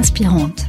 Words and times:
inspirantes, 0.00 0.64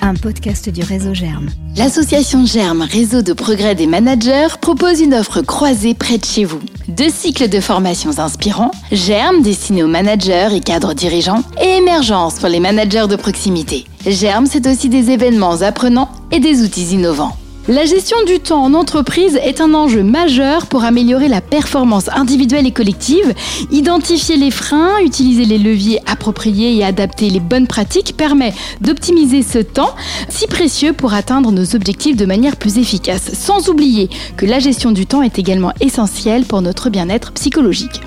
un 0.00 0.14
podcast 0.14 0.70
du 0.70 0.82
réseau 0.82 1.12
Germe. 1.12 1.50
L'association 1.76 2.46
Germe, 2.46 2.80
réseau 2.80 3.20
de 3.20 3.34
progrès 3.34 3.74
des 3.74 3.86
managers, 3.86 4.56
propose 4.58 5.02
une 5.02 5.12
offre 5.12 5.42
croisée 5.42 5.92
près 5.92 6.16
de 6.16 6.24
chez 6.24 6.46
vous. 6.46 6.60
Deux 6.88 7.10
cycles 7.10 7.50
de 7.50 7.60
formations 7.60 8.18
inspirants, 8.18 8.70
Germe 8.90 9.42
destiné 9.42 9.82
aux 9.82 9.86
managers 9.86 10.48
et 10.54 10.60
cadres 10.60 10.94
dirigeants, 10.94 11.42
et 11.62 11.76
Émergence 11.76 12.38
pour 12.38 12.48
les 12.48 12.58
managers 12.58 13.06
de 13.06 13.16
proximité. 13.16 13.84
Germe, 14.06 14.46
c'est 14.46 14.66
aussi 14.66 14.88
des 14.88 15.10
événements 15.10 15.60
apprenants 15.60 16.08
et 16.32 16.40
des 16.40 16.62
outils 16.62 16.94
innovants. 16.94 17.36
La 17.68 17.84
gestion 17.84 18.16
du 18.26 18.40
temps 18.40 18.64
en 18.64 18.72
entreprise 18.72 19.38
est 19.44 19.60
un 19.60 19.74
enjeu 19.74 20.02
majeur 20.02 20.66
pour 20.66 20.82
améliorer 20.82 21.28
la 21.28 21.42
performance 21.42 22.08
individuelle 22.08 22.66
et 22.66 22.72
collective. 22.72 23.34
Identifier 23.70 24.38
les 24.38 24.50
freins, 24.50 24.98
utiliser 25.04 25.44
les 25.44 25.58
leviers 25.58 26.00
appropriés 26.06 26.74
et 26.74 26.84
adapter 26.84 27.28
les 27.28 27.38
bonnes 27.38 27.66
pratiques 27.66 28.16
permet 28.16 28.54
d'optimiser 28.80 29.42
ce 29.42 29.58
temps, 29.58 29.94
si 30.30 30.46
précieux 30.46 30.94
pour 30.94 31.12
atteindre 31.12 31.52
nos 31.52 31.76
objectifs 31.76 32.16
de 32.16 32.24
manière 32.24 32.56
plus 32.56 32.78
efficace. 32.78 33.30
Sans 33.34 33.68
oublier 33.68 34.08
que 34.38 34.46
la 34.46 34.58
gestion 34.58 34.90
du 34.90 35.04
temps 35.04 35.22
est 35.22 35.38
également 35.38 35.74
essentielle 35.82 36.46
pour 36.46 36.62
notre 36.62 36.88
bien-être 36.88 37.32
psychologique. 37.32 38.00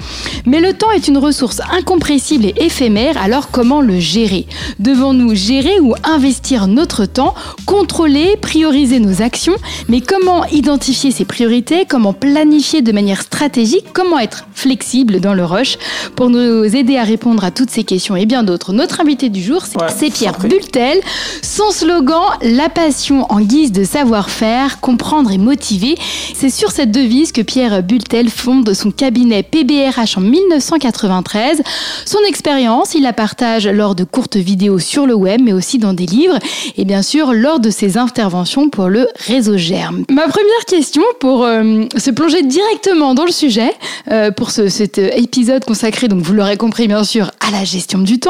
Mais 0.48 0.62
le 0.62 0.74
temps 0.74 0.92
est 0.92 1.08
une 1.08 1.20
ressource 1.20 1.62
incompressible 1.72 2.46
et 2.46 2.56
éphémère, 2.58 3.22
alors 3.22 3.52
comment 3.52 3.82
le 3.82 4.00
gérer? 4.00 4.48
Devons-nous 4.80 5.36
gérer 5.36 5.80
ou 5.80 5.94
investir 6.04 6.66
notre 6.66 7.06
temps, 7.06 7.36
contrôler, 7.68 8.36
prioriser 8.42 9.00
nos 9.00 9.22
actions 9.22 9.43
mais 9.90 10.02
comment 10.02 10.46
identifier 10.46 11.12
ses 11.12 11.26
priorités, 11.26 11.86
comment 11.88 12.14
planifier 12.14 12.82
de 12.82 12.92
manière 12.92 13.22
stratégique, 13.22 13.86
comment 13.94 14.20
être 14.20 14.46
flexible 14.54 15.20
dans 15.20 15.34
le 15.34 15.46
rush 15.46 15.78
Pour 16.16 16.30
nous 16.30 16.64
aider 16.64 16.98
à 16.98 17.04
répondre 17.04 17.44
à 17.44 17.52
toutes 17.52 17.70
ces 17.70 17.84
questions 17.84 18.16
et 18.16 18.26
bien 18.26 18.44
d'autres, 18.44 18.74
notre 18.74 19.02
invité 19.02 19.30
du 19.30 19.42
jour, 19.42 19.64
c'est 19.96 20.12
Pierre 20.12 20.40
Bultel. 20.40 21.00
Son 21.42 21.72
slogan, 21.72 22.24
la 22.42 22.70
passion 22.70 23.32
en 23.32 23.42
guise 23.42 23.72
de 23.72 23.84
savoir-faire, 23.84 24.80
comprendre 24.80 25.32
et 25.32 25.38
motiver. 25.38 25.96
C'est 26.34 26.50
sur 26.50 26.72
cette 26.72 26.92
devise 26.92 27.32
que 27.32 27.42
Pierre 27.42 27.84
Bultel 27.84 28.30
fonde 28.30 28.74
son 28.74 28.92
cabinet 28.92 29.44
PBRH 29.44 30.18
en 30.18 30.22
1993. 30.22 31.62
Son 32.06 32.20
expérience, 32.28 32.96
il 32.96 33.04
la 33.04 33.14
partage 33.14 33.68
lors 33.68 33.96
de 33.96 34.04
courtes 34.04 34.38
vidéos 34.38 34.80
sur 34.80 35.06
le 35.06 35.14
web, 35.14 35.42
mais 35.44 35.54
aussi 35.54 35.78
dans 35.78 35.94
des 35.94 36.06
livres 36.06 36.40
et 36.78 36.86
bien 36.86 37.02
sûr 37.02 37.34
lors 37.34 37.60
de 37.60 37.70
ses 37.70 37.98
interventions 37.98 38.70
pour 38.70 38.88
le 38.88 39.08
réseau 39.34 39.58
Germe. 39.58 40.06
Ma 40.12 40.28
première 40.28 40.66
question 40.68 41.02
pour 41.20 41.44
euh, 41.44 41.86
se 41.98 42.12
plonger 42.12 42.44
directement 42.44 43.16
dans 43.16 43.26
le 43.26 43.32
sujet, 43.32 43.72
euh, 44.12 44.30
pour 44.30 44.52
cet 44.52 45.00
épisode 45.00 45.66
consacré, 45.66 46.08
donc 46.08 46.22
vous 46.22 46.34
l'aurez 46.34 46.58
compris 46.58 46.88
bien 46.88 47.04
sûr, 47.04 47.32
à 47.40 47.50
la 47.52 47.64
gestion 47.64 48.00
du 48.00 48.20
temps, 48.20 48.30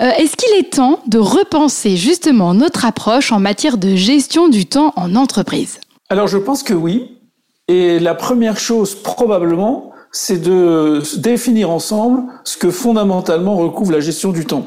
euh, 0.00 0.10
est-ce 0.18 0.36
qu'il 0.36 0.56
est 0.58 0.72
temps 0.72 1.00
de 1.08 1.18
repenser 1.18 1.96
justement 1.96 2.54
notre 2.54 2.84
approche 2.84 3.32
en 3.32 3.40
matière 3.40 3.76
de 3.76 3.96
gestion 3.96 4.48
du 4.48 4.66
temps 4.66 4.92
en 4.94 5.16
entreprise? 5.16 5.80
Alors 6.10 6.28
je 6.28 6.38
pense 6.38 6.62
que 6.62 6.74
oui. 6.74 7.18
Et 7.66 7.98
la 7.98 8.14
première 8.14 8.60
chose 8.60 8.94
probablement, 8.94 9.90
c'est 10.12 10.40
de 10.40 11.02
définir 11.18 11.70
ensemble 11.70 12.22
ce 12.44 12.56
que 12.56 12.70
fondamentalement 12.70 13.56
recouvre 13.56 13.90
la 13.90 14.00
gestion 14.00 14.30
du 14.30 14.46
temps. 14.46 14.66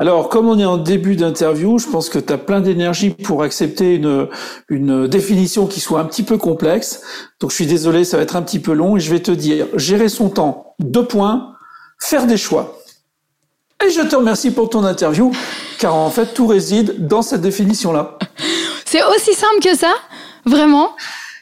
Alors, 0.00 0.28
comme 0.28 0.48
on 0.48 0.58
est 0.58 0.64
en 0.64 0.76
début 0.76 1.16
d'interview, 1.16 1.78
je 1.78 1.88
pense 1.88 2.08
que 2.08 2.20
tu 2.20 2.32
as 2.32 2.38
plein 2.38 2.60
d'énergie 2.60 3.10
pour 3.10 3.42
accepter 3.42 3.96
une, 3.96 4.28
une 4.68 5.08
définition 5.08 5.66
qui 5.66 5.80
soit 5.80 5.98
un 5.98 6.04
petit 6.04 6.22
peu 6.22 6.38
complexe. 6.38 7.02
Donc, 7.40 7.50
je 7.50 7.56
suis 7.56 7.66
désolé, 7.66 8.04
ça 8.04 8.16
va 8.16 8.22
être 8.22 8.36
un 8.36 8.42
petit 8.42 8.60
peu 8.60 8.72
long 8.72 8.96
et 8.96 9.00
je 9.00 9.10
vais 9.10 9.20
te 9.20 9.32
dire, 9.32 9.66
gérer 9.74 10.08
son 10.08 10.30
temps, 10.30 10.74
deux 10.78 11.04
points, 11.04 11.54
faire 12.00 12.26
des 12.26 12.36
choix. 12.36 12.78
Et 13.84 13.90
je 13.90 14.00
te 14.00 14.14
remercie 14.14 14.52
pour 14.52 14.70
ton 14.70 14.84
interview, 14.84 15.32
car 15.78 15.94
en 15.94 16.10
fait, 16.10 16.26
tout 16.26 16.46
réside 16.46 17.06
dans 17.06 17.22
cette 17.22 17.40
définition-là. 17.40 18.18
C'est 18.84 19.02
aussi 19.04 19.34
simple 19.34 19.60
que 19.62 19.76
ça? 19.76 19.94
Vraiment? 20.44 20.90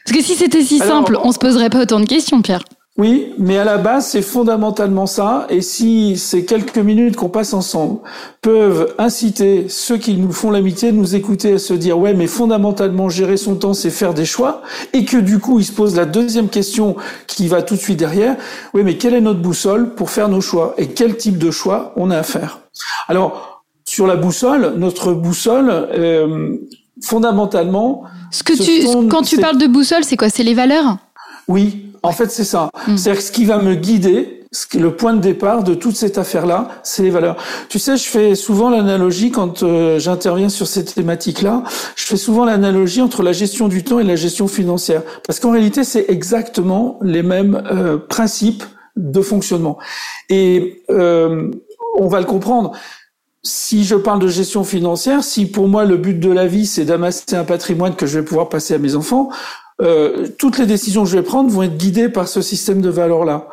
Parce 0.05 0.17
que 0.17 0.23
si 0.23 0.35
c'était 0.35 0.63
si 0.63 0.79
simple, 0.79 1.17
on 1.21 1.31
se 1.31 1.37
poserait 1.37 1.69
pas 1.69 1.81
autant 1.81 1.99
de 1.99 2.05
questions, 2.05 2.41
Pierre. 2.41 2.63
Oui, 2.97 3.33
mais 3.37 3.59
à 3.59 3.63
la 3.63 3.77
base, 3.77 4.07
c'est 4.07 4.23
fondamentalement 4.23 5.05
ça. 5.05 5.45
Et 5.51 5.61
si 5.61 6.17
ces 6.17 6.45
quelques 6.45 6.79
minutes 6.79 7.15
qu'on 7.15 7.29
passe 7.29 7.53
ensemble 7.53 7.99
peuvent 8.41 8.95
inciter 8.97 9.67
ceux 9.69 9.97
qui 9.97 10.15
nous 10.15 10.31
font 10.31 10.49
l'amitié 10.49 10.91
de 10.91 10.97
nous 10.97 11.15
écouter 11.15 11.53
à 11.53 11.59
se 11.59 11.75
dire, 11.75 11.99
ouais, 11.99 12.15
mais 12.15 12.25
fondamentalement, 12.25 13.07
gérer 13.07 13.37
son 13.37 13.55
temps, 13.55 13.75
c'est 13.75 13.91
faire 13.91 14.15
des 14.15 14.25
choix, 14.25 14.63
et 14.93 15.05
que 15.05 15.17
du 15.17 15.37
coup, 15.37 15.59
ils 15.59 15.65
se 15.65 15.71
posent 15.71 15.95
la 15.95 16.05
deuxième 16.05 16.49
question 16.49 16.95
qui 17.27 17.47
va 17.47 17.61
tout 17.61 17.75
de 17.75 17.79
suite 17.79 17.99
derrière, 17.99 18.35
oui, 18.73 18.81
mais 18.83 18.97
quelle 18.97 19.13
est 19.13 19.21
notre 19.21 19.41
boussole 19.41 19.93
pour 19.93 20.09
faire 20.09 20.27
nos 20.27 20.41
choix 20.41 20.73
et 20.79 20.87
quel 20.87 21.17
type 21.17 21.37
de 21.37 21.51
choix 21.51 21.93
on 21.97 22.09
a 22.09 22.17
à 22.17 22.23
faire? 22.23 22.61
Alors, 23.07 23.63
sur 23.85 24.07
la 24.07 24.15
boussole, 24.15 24.73
notre 24.75 25.13
boussole, 25.13 25.69
euh, 25.69 26.55
fondamentalement... 27.03 28.05
Ce 28.31 28.41
que 28.41 28.53
tu, 28.53 29.07
quand 29.07 29.21
tu 29.21 29.37
parles 29.37 29.59
de 29.59 29.67
boussole, 29.67 30.03
c'est 30.03 30.17
quoi? 30.17 30.29
C'est 30.29 30.43
les 30.43 30.55
valeurs? 30.55 30.97
Oui, 31.47 31.86
en 32.03 32.11
fait, 32.11 32.31
c'est 32.31 32.43
ça. 32.43 32.69
Mm. 32.87 32.97
C'est-à-dire 32.97 33.21
ce 33.21 33.31
qui 33.31 33.45
va 33.45 33.59
me 33.59 33.75
guider, 33.75 34.37
le 34.73 34.95
point 34.95 35.13
de 35.13 35.19
départ 35.19 35.63
de 35.63 35.73
toute 35.73 35.95
cette 35.95 36.17
affaire-là, 36.17 36.69
c'est 36.83 37.03
les 37.03 37.09
valeurs. 37.09 37.35
Tu 37.69 37.79
sais, 37.79 37.97
je 37.97 38.07
fais 38.07 38.35
souvent 38.35 38.69
l'analogie 38.69 39.31
quand 39.31 39.63
euh, 39.63 39.99
j'interviens 39.99 40.49
sur 40.49 40.67
cette 40.67 40.93
thématique-là, 40.95 41.63
je 41.95 42.05
fais 42.05 42.17
souvent 42.17 42.45
l'analogie 42.45 43.01
entre 43.01 43.23
la 43.23 43.33
gestion 43.33 43.67
du 43.67 43.83
temps 43.83 43.99
et 43.99 44.03
la 44.03 44.15
gestion 44.15 44.47
financière. 44.47 45.03
Parce 45.25 45.39
qu'en 45.39 45.51
réalité, 45.51 45.83
c'est 45.83 46.05
exactement 46.09 46.97
les 47.01 47.23
mêmes 47.23 47.61
euh, 47.71 47.97
principes 47.97 48.63
de 48.95 49.21
fonctionnement. 49.21 49.77
Et 50.29 50.83
euh, 50.89 51.51
on 51.97 52.07
va 52.07 52.19
le 52.19 52.25
comprendre 52.25 52.71
si 53.43 53.85
je 53.85 53.95
parle 53.95 54.19
de 54.19 54.27
gestion 54.27 54.63
financière, 54.63 55.23
si 55.23 55.45
pour 55.45 55.67
moi 55.67 55.85
le 55.85 55.97
but 55.97 56.19
de 56.19 56.29
la 56.29 56.47
vie 56.47 56.65
c'est 56.65 56.83
d'amasser 56.83 57.35
un 57.35 57.45
patrimoine 57.45 57.95
que 57.95 58.05
je 58.05 58.19
vais 58.19 58.25
pouvoir 58.25 58.49
passer 58.49 58.73
à 58.73 58.77
mes 58.77 58.95
enfants, 58.95 59.29
euh, 59.81 60.27
toutes 60.37 60.57
les 60.57 60.65
décisions 60.65 61.03
que 61.03 61.09
je 61.09 61.17
vais 61.17 61.23
prendre 61.23 61.49
vont 61.49 61.63
être 61.63 61.77
guidées 61.77 62.09
par 62.09 62.27
ce 62.27 62.41
système 62.41 62.81
de 62.81 62.89
valeurs-là. 62.89 63.47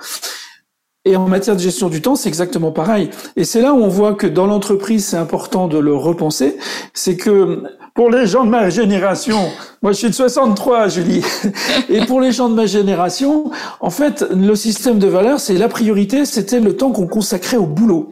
Et 1.06 1.16
en 1.16 1.28
matière 1.28 1.54
de 1.54 1.60
gestion 1.60 1.90
du 1.90 2.00
temps, 2.00 2.16
c'est 2.16 2.30
exactement 2.30 2.72
pareil. 2.72 3.10
Et 3.36 3.44
c'est 3.44 3.60
là 3.60 3.74
où 3.74 3.82
on 3.82 3.88
voit 3.88 4.14
que 4.14 4.26
dans 4.26 4.46
l'entreprise, 4.46 5.04
c'est 5.04 5.18
important 5.18 5.68
de 5.68 5.76
le 5.76 5.94
repenser. 5.94 6.56
C'est 6.94 7.16
que 7.16 7.62
pour 7.94 8.10
les 8.10 8.26
gens 8.26 8.44
de 8.44 8.50
ma 8.50 8.70
génération, 8.70 9.38
moi 9.82 9.92
je 9.92 9.98
suis 9.98 10.08
de 10.08 10.14
63, 10.14 10.88
Julie, 10.88 11.22
et 11.90 12.06
pour 12.06 12.22
les 12.22 12.32
gens 12.32 12.48
de 12.48 12.54
ma 12.54 12.64
génération, 12.64 13.50
en 13.80 13.91
fait, 13.91 14.24
le 14.34 14.54
système 14.54 14.98
de 14.98 15.06
valeurs, 15.06 15.41
c'est 15.41 15.54
la 15.54 15.68
priorité, 15.68 16.24
c'était 16.24 16.60
le 16.60 16.74
temps 16.74 16.91
qu'on 16.91 17.06
consacrait 17.06 17.58
au 17.58 17.66
boulot. 17.66 18.10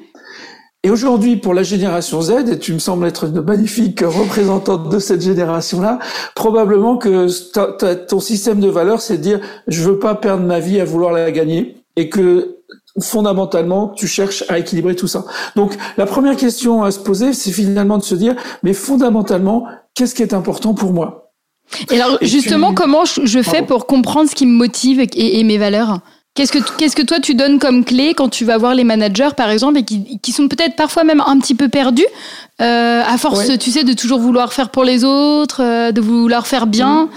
Et 0.84 0.91
aujourd'hui, 0.91 1.37
pour 1.37 1.54
la 1.54 1.62
génération 1.62 2.20
Z, 2.20 2.48
et 2.50 2.59
tu 2.59 2.72
me 2.72 2.81
sembles 2.81 3.06
être 3.06 3.25
une 3.28 3.41
magnifique 3.41 4.00
représentante 4.00 4.88
de 4.88 4.98
cette 4.98 5.22
génération-là, 5.22 6.00
probablement 6.34 6.97
que 6.97 7.28
ton 8.06 8.19
système 8.19 8.59
de 8.59 8.69
valeurs, 8.69 9.00
c'est 9.00 9.19
de 9.19 9.22
dire 9.22 9.41
je 9.69 9.82
veux 9.84 10.00
pas 10.00 10.16
perdre 10.16 10.44
ma 10.44 10.59
vie 10.59 10.81
à 10.81 10.84
vouloir 10.84 11.12
la 11.12 11.31
gagner, 11.31 11.76
et 11.94 12.09
que 12.09 12.56
fondamentalement, 13.00 13.88
tu 13.88 14.09
cherches 14.09 14.44
à 14.48 14.59
équilibrer 14.59 14.97
tout 14.97 15.06
ça. 15.06 15.25
Donc, 15.54 15.75
la 15.97 16.04
première 16.04 16.37
question 16.37 16.82
à 16.82 16.91
se 16.91 16.98
poser, 16.98 17.32
c'est 17.32 17.53
finalement 17.53 17.97
de 17.97 18.03
se 18.03 18.16
dire, 18.16 18.34
mais 18.62 18.75
fondamentalement, 18.75 19.66
qu'est-ce 19.94 20.15
qui 20.15 20.22
est 20.22 20.34
important 20.34 20.75
pour 20.75 20.92
moi? 20.92 21.31
Et 21.91 22.00
alors, 22.00 22.19
justement, 22.22 22.75
comment 22.75 23.04
je 23.04 23.42
fais 23.42 23.62
pour 23.62 23.87
comprendre 23.87 24.28
ce 24.28 24.34
qui 24.34 24.47
me 24.47 24.53
motive 24.53 25.00
et 25.00 25.44
mes 25.44 25.59
valeurs? 25.59 26.00
Qu'est-ce 26.34 26.53
que, 26.53 26.59
qu'est-ce 26.78 26.97
que 26.97 27.03
toi 27.03 27.20
tu 27.20 27.34
donnes 27.34 27.59
comme 27.59 27.84
clé 27.84 28.15
quand 28.15 28.31
tu 28.31 28.47
vas 28.47 28.56
voir 28.56 28.75
les 28.75 28.84
managers 28.84 29.31
par 29.37 29.50
exemple 29.50 29.78
et 29.78 29.84
qui, 29.84 30.19
qui 30.20 30.32
sont 30.32 30.48
peut-être 30.48 30.76
parfois 30.76 31.04
même 31.04 31.22
un 31.26 31.38
petit 31.38 31.54
peu 31.54 31.69
perdus 31.69 32.06
euh, 32.62 33.02
à 33.04 33.18
force, 33.18 33.58
tu 33.58 33.70
sais, 33.70 33.82
de 33.82 33.92
toujours 33.92 34.20
vouloir 34.20 34.52
faire 34.52 34.68
pour 34.68 34.84
les 34.84 35.04
autres, 35.04 35.62
euh, 35.62 35.92
de 35.92 36.00
vouloir 36.00 36.46
faire 36.46 36.66
bien. 36.66 37.08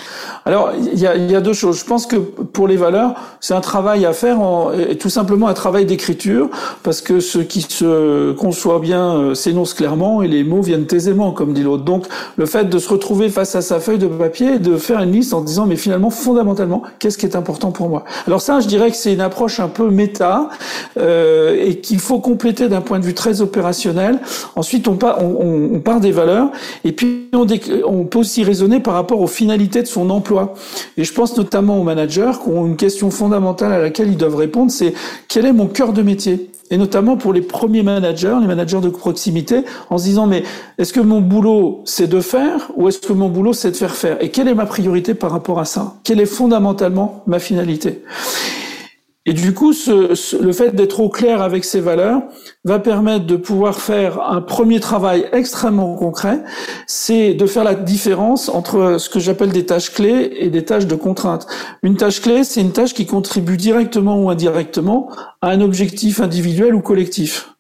Alors, 0.46 0.72
il 0.78 1.00
y 1.00 1.06
a, 1.06 1.16
y 1.16 1.36
a, 1.36 1.42
deux 1.42 1.54
choses. 1.54 1.80
Je 1.80 1.86
pense 1.86 2.08
que 2.08 2.16
pour 2.16 2.68
les 2.68 2.78
valeurs, 2.78 3.14
c'est 3.40 3.54
un 3.54 3.62
travail 3.62 4.06
à 4.06 4.14
faire, 4.14 4.42
en, 4.42 4.72
et 4.72 4.98
tout 4.98 5.10
simplement 5.10 5.48
un 5.48 5.54
travail 5.54 5.86
d'écriture, 5.86 6.50
parce 6.84 7.02
que 7.02 7.20
ce 7.20 7.40
qui 7.40 7.62
se 7.62 8.32
conçoit 8.32 8.80
bien 8.80 9.16
euh, 9.16 9.36
s'énonce 9.36 9.74
clairement 9.74 10.22
et 10.24 10.28
les 10.28 10.44
mots 10.44 10.62
viennent 10.62 10.88
aisément, 10.92 11.32
comme 11.32 11.54
dit 11.54 11.64
l'autre. 11.64 11.84
Donc, 11.84 12.06
le 12.38 12.46
fait 12.46 12.66
de 12.66 12.80
se 12.80 12.90
retrouver 12.90 13.30
face 13.30 13.56
à 13.56 13.62
sa 13.62 13.80
feuille 13.80 14.00
de 14.00 14.08
papier 14.08 14.54
et 14.54 14.60
de 14.60 14.78
faire 14.78 15.02
une 15.02 15.12
liste 15.12 15.34
en 15.34 15.42
disant, 15.42 15.66
mais 15.66 15.76
finalement, 15.76 16.10
fondamentalement, 16.10 16.84
qu'est-ce 17.00 17.18
qui 17.18 17.26
est 17.26 17.36
important 17.36 17.72
pour 17.72 17.90
moi? 17.90 18.04
Alors 18.26 18.42
ça, 18.42 18.60
je 18.60 18.68
dirais 18.68 18.90
que 18.90 18.98
c'est 18.98 19.14
une 19.14 19.22
approche 19.22 19.60
un 19.60 19.68
peu 19.68 19.90
méta 19.90 20.50
euh, 20.98 21.56
et 21.60 21.80
qu'il 21.80 22.00
faut 22.00 22.20
compléter 22.20 22.68
d'un 22.68 22.82
point 22.82 23.00
de 23.00 23.06
vue 23.06 23.14
très 23.14 23.42
opérationnel. 23.42 24.20
Ensuite, 24.56 24.88
on, 24.88 24.98
on 25.20 25.35
on, 25.40 25.80
part 25.80 26.00
des 26.00 26.12
valeurs 26.12 26.52
et 26.84 26.92
puis 26.92 27.30
on, 27.34 27.46
on, 27.86 28.06
peut 28.06 28.20
aussi 28.20 28.44
raisonner 28.44 28.80
par 28.80 28.94
rapport 28.94 29.22
aux 29.22 29.28
finalités 29.28 29.82
de 29.82 29.88
son 29.88 30.10
emploi. 30.10 30.54
Et 30.98 31.04
je 31.04 31.14
pense 31.14 31.38
notamment 31.38 31.80
aux 31.80 31.84
managers 31.84 32.32
qui 32.44 32.50
ont 32.50 32.66
une 32.66 32.78
question 32.78 33.12
fondamentale 33.12 33.72
à 33.74 33.80
laquelle 33.80 34.10
ils 34.10 34.18
doivent 34.18 34.36
répondre, 34.36 34.72
c'est 34.72 34.94
quel 35.28 35.46
est 35.46 35.54
mon 35.54 35.68
cœur 35.68 35.94
de 35.94 36.02
métier? 36.02 36.50
Et 36.72 36.78
notamment 36.78 37.16
pour 37.16 37.32
les 37.32 37.42
premiers 37.42 37.84
managers, 37.84 38.36
les 38.42 38.48
managers 38.48 38.82
de 38.82 38.90
proximité, 38.90 39.62
en 39.92 40.00
se 40.00 40.06
disant 40.06 40.26
mais 40.26 40.44
est-ce 40.80 40.94
que 40.94 41.00
mon 41.00 41.22
boulot 41.22 41.82
c'est 41.86 42.08
de 42.08 42.20
faire 42.20 42.72
ou 42.76 42.88
est-ce 42.88 43.00
que 43.00 43.14
mon 43.14 43.30
boulot 43.30 43.54
c'est 43.54 43.72
de 43.72 43.76
faire 43.76 43.96
faire? 43.96 44.18
Et 44.22 44.30
quelle 44.30 44.48
est 44.48 44.56
ma 44.56 44.66
priorité 44.66 45.14
par 45.14 45.32
rapport 45.32 45.60
à 45.60 45.66
ça? 45.66 45.96
Quelle 46.04 46.20
est 46.20 46.26
fondamentalement 46.26 47.24
ma 47.28 47.38
finalité? 47.38 48.02
Et 49.28 49.34
du 49.34 49.56
coup, 49.56 49.74
ce, 49.74 50.40
le 50.42 50.52
fait 50.52 50.76
d'être 50.76 51.00
au 51.00 51.10
clair 51.10 51.42
avec 51.42 51.66
ces 51.66 51.80
valeurs 51.80 52.22
va 52.64 52.78
permettre 52.78 53.26
de 53.26 53.36
pouvoir 53.36 53.80
faire 53.80 54.22
un 54.22 54.42
premier 54.42 54.80
travail 54.80 55.26
extrêmement 55.32 55.96
concret, 55.96 56.44
c'est 56.86 57.34
de 57.34 57.46
faire 57.48 57.64
la 57.64 57.74
différence 57.74 58.50
entre 58.50 58.98
ce 59.00 59.10
que 59.10 59.20
j'appelle 59.20 59.52
des 59.52 59.66
tâches 59.66 59.92
clés 59.92 60.32
et 60.38 60.50
des 60.52 60.64
tâches 60.64 60.86
de 60.86 60.96
contrainte. 60.96 61.48
Une 61.82 61.98
tâche 61.98 62.22
clé, 62.22 62.44
c'est 62.44 62.62
une 62.62 62.72
tâche 62.72 62.94
qui 62.94 63.08
contribue 63.08 63.58
directement 63.58 64.22
ou 64.22 64.30
indirectement 64.30 65.10
à 65.42 65.50
un 65.50 65.62
objectif 65.62 66.20
individuel 66.20 66.76
ou 66.76 66.82
collectif. 66.82 67.56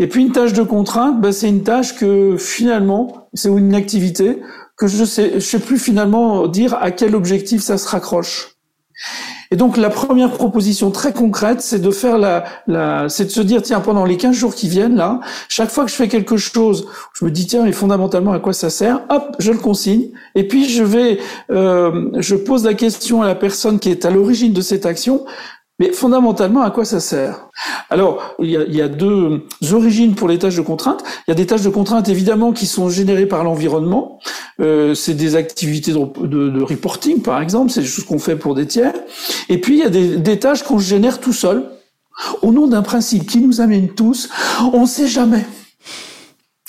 Et 0.00 0.08
puis 0.08 0.22
une 0.22 0.32
tâche 0.32 0.52
de 0.52 0.62
contrainte, 0.62 1.20
ben, 1.20 1.32
c'est 1.32 1.48
une 1.48 1.62
tâche 1.62 1.96
que 1.96 2.36
finalement, 2.36 3.28
c'est 3.34 3.48
une 3.48 3.74
activité 3.74 4.40
que 4.76 4.88
je 4.88 5.04
sais, 5.04 5.34
je 5.34 5.40
sais 5.40 5.58
plus 5.58 5.78
finalement 5.78 6.46
dire 6.46 6.74
à 6.80 6.90
quel 6.90 7.14
objectif 7.14 7.62
ça 7.62 7.78
se 7.78 7.88
raccroche. 7.88 8.57
Et 9.50 9.56
donc 9.56 9.76
la 9.76 9.90
première 9.90 10.30
proposition 10.32 10.90
très 10.90 11.12
concrète, 11.12 11.60
c'est 11.60 11.78
de 11.78 11.90
faire 11.90 12.18
la, 12.18 13.08
c'est 13.08 13.24
de 13.24 13.30
se 13.30 13.40
dire 13.40 13.62
tiens 13.62 13.80
pendant 13.80 14.04
les 14.04 14.16
15 14.16 14.34
jours 14.34 14.54
qui 14.54 14.68
viennent 14.68 14.96
là, 14.96 15.20
chaque 15.48 15.70
fois 15.70 15.84
que 15.84 15.90
je 15.90 15.96
fais 15.96 16.08
quelque 16.08 16.36
chose, 16.36 16.86
je 17.14 17.24
me 17.24 17.30
dis 17.30 17.46
tiens 17.46 17.64
et 17.64 17.72
fondamentalement 17.72 18.32
à 18.32 18.40
quoi 18.40 18.52
ça 18.52 18.70
sert, 18.70 19.00
hop 19.08 19.36
je 19.38 19.52
le 19.52 19.58
consigne. 19.58 20.08
Et 20.34 20.46
puis 20.46 20.68
je 20.68 20.82
vais, 20.82 21.18
euh, 21.50 22.10
je 22.18 22.34
pose 22.34 22.64
la 22.64 22.74
question 22.74 23.22
à 23.22 23.26
la 23.26 23.34
personne 23.34 23.78
qui 23.78 23.90
est 23.90 24.04
à 24.04 24.10
l'origine 24.10 24.52
de 24.52 24.60
cette 24.60 24.84
action, 24.84 25.24
mais 25.78 25.92
fondamentalement, 25.92 26.62
à 26.62 26.70
quoi 26.70 26.84
ça 26.84 27.00
sert? 27.00 27.48
Alors, 27.90 28.34
il 28.40 28.50
y, 28.50 28.82
a, 28.82 28.88
deux 28.88 29.46
origines 29.72 30.14
pour 30.14 30.28
les 30.28 30.38
tâches 30.38 30.56
de 30.56 30.62
contrainte. 30.62 31.02
Il 31.26 31.30
y 31.30 31.32
a 31.32 31.34
des 31.34 31.46
tâches 31.46 31.62
de 31.62 31.68
contrainte, 31.68 32.08
évidemment, 32.08 32.52
qui 32.52 32.66
sont 32.66 32.90
générées 32.90 33.26
par 33.26 33.44
l'environnement. 33.44 34.18
Euh, 34.60 34.94
c'est 34.94 35.14
des 35.14 35.36
activités 35.36 35.92
de, 35.92 36.62
reporting, 36.62 37.22
par 37.22 37.40
exemple. 37.40 37.70
C'est 37.70 37.80
des 37.80 37.86
choses 37.86 38.04
qu'on 38.04 38.18
fait 38.18 38.36
pour 38.36 38.54
des 38.54 38.66
tiers. 38.66 38.94
Et 39.48 39.60
puis, 39.60 39.74
il 39.74 39.80
y 39.80 39.84
a 39.84 39.88
des, 39.88 40.16
des 40.16 40.38
tâches 40.38 40.64
qu'on 40.64 40.78
génère 40.78 41.20
tout 41.20 41.32
seul, 41.32 41.64
au 42.42 42.52
nom 42.52 42.66
d'un 42.66 42.82
principe 42.82 43.26
qui 43.26 43.40
nous 43.40 43.60
amène 43.60 43.88
tous. 43.88 44.28
On 44.72 44.82
ne 44.82 44.86
sait 44.86 45.06
jamais. 45.06 45.44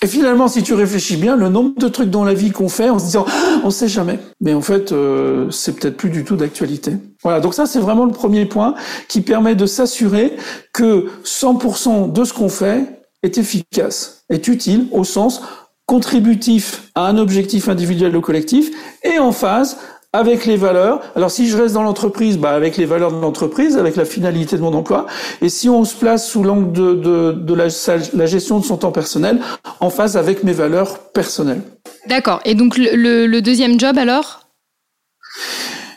Et 0.02 0.08
finalement, 0.08 0.48
si 0.48 0.64
tu 0.64 0.74
réfléchis 0.74 1.18
bien, 1.18 1.36
le 1.36 1.50
nombre 1.50 1.78
de 1.78 1.88
trucs 1.90 2.10
dans 2.10 2.24
la 2.24 2.34
vie 2.34 2.52
qu'on 2.52 2.70
fait 2.70 2.90
en 2.90 3.00
se 3.00 3.06
disant 3.06 3.26
ah, 3.28 3.62
on 3.64 3.70
sait 3.70 3.90
jamais, 3.90 4.20
mais 4.40 4.54
en 4.54 4.62
fait, 4.62 4.92
euh, 4.92 5.50
c'est 5.52 5.76
peut-être 5.76 5.98
plus 5.98 6.10
du 6.10 6.24
tout 6.24 6.38
d'actualité. 6.38 6.94
Voilà, 7.22 7.42
donc 7.42 7.54
ça 7.54 7.66
c'est 7.66 7.80
vraiment 7.80 8.06
le 8.06 8.14
premier 8.14 8.46
point 8.46 8.76
qui 9.10 9.20
permet 9.20 9.56
de 9.56 9.66
s'assurer 9.66 10.38
que 10.74 11.08
100% 11.26 12.14
de 12.14 12.24
ce 12.24 12.34
qu'on 12.34 12.48
fait 12.48 13.02
est 13.24 13.38
efficace, 13.38 14.24
est 14.30 14.48
utile 14.48 14.88
au 14.92 15.04
sens 15.04 15.42
contributif 15.86 16.84
à 16.96 17.08
un 17.08 17.18
objectif 17.18 17.68
individuel 17.68 18.16
ou 18.16 18.22
collectif 18.22 18.70
et 19.04 19.20
en 19.20 19.32
phase 19.32 19.78
avec 20.14 20.46
les 20.46 20.58
valeurs. 20.58 21.02
Alors 21.16 21.30
si 21.30 21.48
je 21.48 21.58
reste 21.58 21.76
dans 21.76 21.84
l'entreprise, 21.84 22.38
bah 22.38 22.52
avec 22.52 22.78
les 22.78 22.86
valeurs 22.86 23.12
de 23.12 23.22
l'entreprise, 23.22 23.78
avec 23.78 23.96
la 23.96 24.06
finalité 24.06 24.58
de 24.58 24.62
mon 24.62 24.74
emploi. 24.74 25.06
Et 25.42 25.50
si 25.50 25.70
on 25.70 25.86
se 25.86 25.96
place 25.96 26.28
sous 26.28 26.44
l'angle 26.44 26.72
de, 26.72 26.94
de, 26.96 27.32
de 27.34 27.54
la, 27.54 27.68
la, 28.14 28.26
gestion 28.26 28.60
de 28.60 28.66
son 28.66 28.78
temps 28.78 28.92
personnel, 28.92 29.40
en 29.80 29.90
phase 29.90 30.18
avec 30.18 30.44
mes 30.44 30.54
valeurs 30.54 31.00
personnelles. 31.12 31.62
D'accord. 32.08 32.42
Et 32.46 32.56
donc 32.56 32.78
le, 32.78 33.28
le 33.28 33.42
deuxième 33.42 33.80
job 33.80 33.98
alors? 33.98 34.48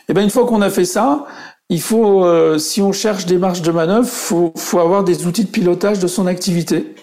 Eh 0.09 0.13
ben 0.13 0.21
une 0.21 0.29
fois 0.29 0.45
qu'on 0.45 0.61
a 0.61 0.69
fait 0.69 0.85
ça, 0.85 1.25
il 1.69 1.81
faut, 1.81 2.23
euh, 2.23 2.57
si 2.59 2.81
on 2.81 2.91
cherche 2.91 3.25
des 3.25 3.37
marges 3.37 3.61
de 3.61 3.71
manœuvre, 3.71 4.07
faut, 4.07 4.53
faut 4.55 4.79
avoir 4.79 5.03
des 5.03 5.25
outils 5.25 5.45
de 5.45 5.49
pilotage 5.49 5.99
de 5.99 6.07
son 6.07 6.27
activité. 6.27 6.93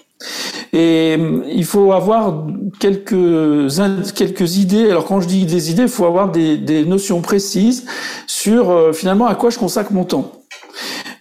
Et 0.73 1.17
euh, 1.19 1.43
il 1.49 1.65
faut 1.65 1.93
avoir 1.93 2.47
quelques 2.79 3.73
quelques 4.15 4.57
idées. 4.57 4.91
Alors 4.91 5.05
quand 5.05 5.21
je 5.21 5.29
dis 5.29 5.45
des 5.45 5.71
idées, 5.71 5.83
il 5.83 5.89
faut 5.89 6.07
avoir 6.07 6.31
des, 6.31 6.57
des 6.57 6.85
notions 6.85 7.21
précises 7.21 7.87
sur 8.27 8.71
euh, 8.71 8.93
finalement 8.93 9.27
à 9.27 9.35
quoi 9.35 9.51
je 9.51 9.59
consacre 9.59 9.93
mon 9.93 10.05
temps. 10.05 10.33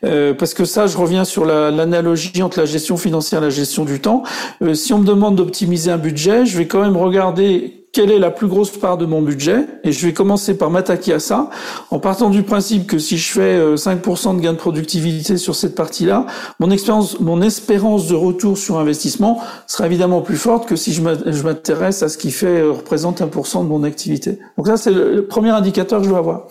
Euh, 0.06 0.34
parce 0.34 0.54
que 0.54 0.66
ça, 0.66 0.88
je 0.88 0.98
reviens 0.98 1.26
sur 1.26 1.46
l'analogie 1.46 2.42
entre 2.42 2.60
la 2.60 2.66
gestion 2.66 2.98
financière 2.98 3.42
et 3.42 3.46
la 3.46 3.50
gestion 3.50 3.86
du 3.86 4.00
temps. 4.00 4.24
Euh, 4.62 4.74
si 4.74 4.94
on 4.94 5.00
me 5.00 5.06
demande 5.06 5.36
d'optimiser 5.36 5.92
un 5.92 5.98
budget, 5.98 6.46
je 6.46 6.58
vais 6.58 6.68
quand 6.68 6.82
même 6.82 6.98
regarder 6.98 7.79
quelle 8.00 8.12
est 8.12 8.20
la 8.20 8.32
plus 8.32 8.48
grosse 8.48 8.78
part 8.78 8.98
de 8.98 9.06
mon 9.06 9.22
budget 9.22 9.68
et 9.84 9.92
je 9.92 10.08
vais 10.08 10.14
commencer 10.14 10.58
par 10.58 10.70
m'attaquer 10.70 11.12
à 11.12 11.20
ça 11.20 11.50
en 11.92 12.00
partant 12.00 12.30
du 12.30 12.44
principe 12.44 12.88
que 12.88 12.98
si 12.98 13.18
je 13.18 13.30
fais 13.30 13.60
5% 13.76 14.30
euh, 14.30 14.34
de 14.36 14.40
gain 14.40 14.54
de 14.54 14.58
productivité 14.58 15.36
sur 15.36 15.54
cette 15.54 15.76
partie-là, 15.76 16.26
mon 16.62 16.72
expérience, 16.72 17.20
mon 17.20 17.42
espérance 17.42 18.08
de 18.08 18.16
retour 18.16 18.58
sur 18.58 18.80
investissement 18.80 19.42
sera 19.68 19.86
évidemment 19.86 20.22
plus 20.22 20.38
forte 20.38 20.66
que 20.66 20.78
si 20.78 20.94
je 20.94 21.02
m'intéresse 21.02 22.02
à 22.02 22.08
ce 22.08 22.18
qui 22.18 22.32
fait 22.32 22.62
euh, 22.62 22.72
représente 22.72 23.20
1% 23.20 23.64
de 23.64 23.68
mon 23.68 23.84
activité. 23.84 24.40
Donc 24.56 24.68
ça 24.68 24.78
c'est 24.78 24.92
le 24.92 25.26
premier 25.26 25.50
indicateur 25.50 26.00
que 26.00 26.06
je 26.06 26.10
dois 26.10 26.20
avoir. 26.20 26.48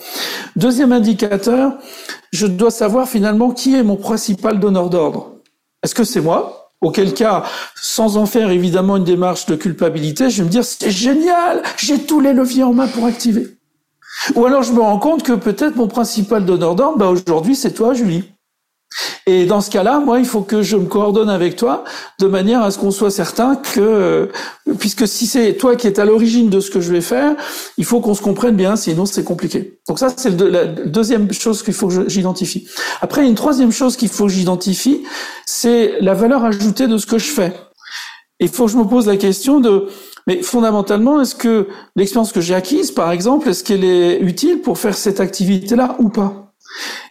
Deuxième 0.54 0.92
indicateur, 0.92 1.78
je 2.30 2.46
dois 2.46 2.70
savoir 2.70 3.08
finalement 3.08 3.52
qui 3.52 3.74
est 3.74 3.82
mon 3.82 3.96
principal 3.96 4.60
donneur 4.60 4.90
d'ordre. 4.90 5.32
Est-ce 5.82 5.94
que 5.94 6.04
c'est 6.04 6.20
moi? 6.20 6.57
Auquel 6.80 7.12
cas, 7.12 7.44
sans 7.74 8.16
en 8.16 8.26
faire 8.26 8.50
évidemment 8.50 8.98
une 8.98 9.04
démarche 9.04 9.46
de 9.46 9.56
culpabilité, 9.56 10.30
je 10.30 10.38
vais 10.38 10.44
me 10.44 10.52
dire 10.52 10.64
c'est 10.64 10.90
génial, 10.90 11.62
j'ai 11.76 11.98
tous 12.04 12.20
les 12.20 12.32
leviers 12.32 12.62
en 12.62 12.72
main 12.72 12.86
pour 12.86 13.04
activer. 13.04 13.58
Ou 14.36 14.46
alors 14.46 14.62
je 14.62 14.72
me 14.72 14.80
rends 14.80 14.98
compte 14.98 15.24
que 15.24 15.32
peut-être 15.32 15.76
mon 15.76 15.88
principal 15.88 16.44
donneur 16.44 16.76
d'ordre, 16.76 16.98
bah 16.98 17.08
aujourd'hui 17.08 17.56
c'est 17.56 17.72
toi, 17.72 17.94
Julie. 17.94 18.24
Et 19.26 19.44
dans 19.44 19.60
ce 19.60 19.70
cas-là, 19.70 20.00
moi, 20.00 20.18
il 20.18 20.24
faut 20.24 20.40
que 20.40 20.62
je 20.62 20.76
me 20.76 20.86
coordonne 20.86 21.28
avec 21.28 21.56
toi 21.56 21.84
de 22.18 22.26
manière 22.26 22.62
à 22.62 22.70
ce 22.70 22.78
qu'on 22.78 22.90
soit 22.90 23.10
certain 23.10 23.56
que, 23.56 24.30
puisque 24.78 25.06
si 25.06 25.26
c'est 25.26 25.52
toi 25.54 25.76
qui 25.76 25.86
es 25.86 26.00
à 26.00 26.06
l'origine 26.06 26.48
de 26.48 26.60
ce 26.60 26.70
que 26.70 26.80
je 26.80 26.90
vais 26.90 27.02
faire, 27.02 27.36
il 27.76 27.84
faut 27.84 28.00
qu'on 28.00 28.14
se 28.14 28.22
comprenne 28.22 28.56
bien, 28.56 28.74
sinon 28.76 29.04
c'est 29.04 29.24
compliqué. 29.24 29.80
Donc 29.86 29.98
ça, 29.98 30.08
c'est 30.16 30.40
la 30.40 30.64
deuxième 30.64 31.30
chose 31.32 31.62
qu'il 31.62 31.74
faut 31.74 31.88
que 31.88 32.08
j'identifie. 32.08 32.66
Après, 33.02 33.26
une 33.26 33.34
troisième 33.34 33.70
chose 33.70 33.96
qu'il 33.96 34.08
faut 34.08 34.24
que 34.24 34.32
j'identifie, 34.32 35.04
c'est 35.44 36.00
la 36.00 36.14
valeur 36.14 36.44
ajoutée 36.44 36.86
de 36.86 36.96
ce 36.96 37.04
que 37.04 37.18
je 37.18 37.30
fais. 37.30 37.52
Il 38.40 38.48
faut 38.48 38.64
que 38.64 38.72
je 38.72 38.78
me 38.78 38.84
pose 38.84 39.06
la 39.06 39.18
question 39.18 39.60
de, 39.60 39.88
mais 40.26 40.42
fondamentalement, 40.42 41.20
est-ce 41.20 41.34
que 41.34 41.68
l'expérience 41.96 42.32
que 42.32 42.40
j'ai 42.40 42.54
acquise, 42.54 42.92
par 42.92 43.12
exemple, 43.12 43.50
est-ce 43.50 43.62
qu'elle 43.62 43.84
est 43.84 44.20
utile 44.20 44.62
pour 44.62 44.78
faire 44.78 44.96
cette 44.96 45.20
activité-là 45.20 45.96
ou 45.98 46.08
pas? 46.08 46.54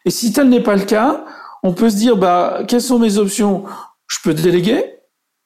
Et 0.06 0.10
si 0.10 0.34
tel 0.34 0.50
n'est 0.50 0.64
pas 0.64 0.76
le 0.76 0.86
cas, 0.86 1.26
on 1.64 1.74
peut 1.74 1.90
se 1.90 1.96
dire, 1.96 2.18
bah, 2.18 2.64
quelles 2.68 2.82
sont 2.82 3.00
mes 3.00 3.18
options? 3.18 3.66
Je 4.08 4.18
peux 4.24 4.34
déléguer, 4.34 4.96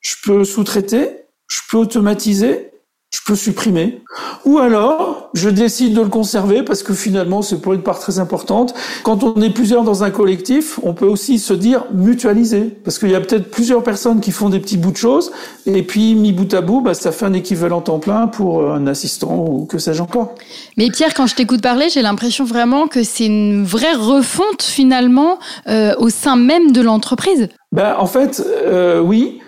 je 0.01 0.15
peux 0.23 0.43
sous-traiter, 0.43 1.25
je 1.47 1.59
peux 1.69 1.77
automatiser, 1.77 2.70
je 3.13 3.19
peux 3.25 3.35
supprimer. 3.35 4.01
Ou 4.45 4.59
alors, 4.59 5.29
je 5.33 5.49
décide 5.49 5.93
de 5.93 6.01
le 6.01 6.07
conserver 6.07 6.63
parce 6.63 6.81
que 6.81 6.93
finalement, 6.93 7.41
c'est 7.41 7.59
pour 7.59 7.73
une 7.73 7.81
part 7.81 7.99
très 7.99 8.19
importante. 8.19 8.73
Quand 9.03 9.23
on 9.23 9.41
est 9.41 9.49
plusieurs 9.49 9.83
dans 9.83 10.03
un 10.03 10.11
collectif, 10.11 10.79
on 10.81 10.93
peut 10.93 11.05
aussi 11.05 11.37
se 11.37 11.53
dire 11.53 11.83
mutualiser. 11.93 12.63
Parce 12.83 12.99
qu'il 12.99 13.09
y 13.09 13.15
a 13.15 13.19
peut-être 13.19 13.51
plusieurs 13.51 13.83
personnes 13.83 14.21
qui 14.21 14.31
font 14.31 14.47
des 14.47 14.59
petits 14.59 14.77
bouts 14.77 14.91
de 14.91 14.97
choses. 14.97 15.31
Et 15.65 15.83
puis, 15.83 16.15
mis 16.15 16.31
bout 16.31 16.53
à 16.53 16.61
bout, 16.61 16.79
bah, 16.79 16.93
ça 16.93 17.11
fait 17.11 17.25
un 17.25 17.33
équivalent 17.33 17.81
temps 17.81 17.99
plein 17.99 18.27
pour 18.27 18.71
un 18.71 18.87
assistant 18.87 19.45
ou 19.45 19.65
que 19.65 19.77
sais-je 19.77 20.01
encore. 20.01 20.35
Mais 20.77 20.89
Pierre, 20.89 21.13
quand 21.13 21.27
je 21.27 21.35
t'écoute 21.35 21.61
parler, 21.61 21.89
j'ai 21.89 22.01
l'impression 22.01 22.45
vraiment 22.45 22.87
que 22.87 23.03
c'est 23.03 23.25
une 23.25 23.65
vraie 23.65 23.93
refonte 23.93 24.61
finalement 24.61 25.37
euh, 25.67 25.93
au 25.97 26.09
sein 26.09 26.37
même 26.37 26.71
de 26.71 26.81
l'entreprise. 26.81 27.49
Ben, 27.73 27.95
en 27.97 28.07
fait, 28.07 28.41
euh, 28.65 29.01
oui. 29.01 29.41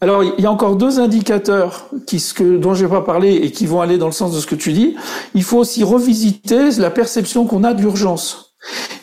Alors, 0.00 0.22
il 0.22 0.42
y 0.42 0.46
a 0.46 0.50
encore 0.50 0.76
deux 0.76 1.00
indicateurs 1.00 1.88
qui, 2.06 2.20
ce 2.20 2.34
que, 2.34 2.56
dont 2.56 2.74
je 2.74 2.84
vais 2.84 2.90
pas 2.90 3.00
parler 3.00 3.34
et 3.34 3.50
qui 3.50 3.66
vont 3.66 3.80
aller 3.80 3.96
dans 3.96 4.06
le 4.06 4.12
sens 4.12 4.34
de 4.34 4.40
ce 4.40 4.46
que 4.46 4.54
tu 4.54 4.72
dis. 4.72 4.96
Il 5.34 5.42
faut 5.42 5.58
aussi 5.58 5.82
revisiter 5.82 6.70
la 6.78 6.90
perception 6.90 7.46
qu'on 7.46 7.64
a 7.64 7.72
d'urgence. 7.72 8.54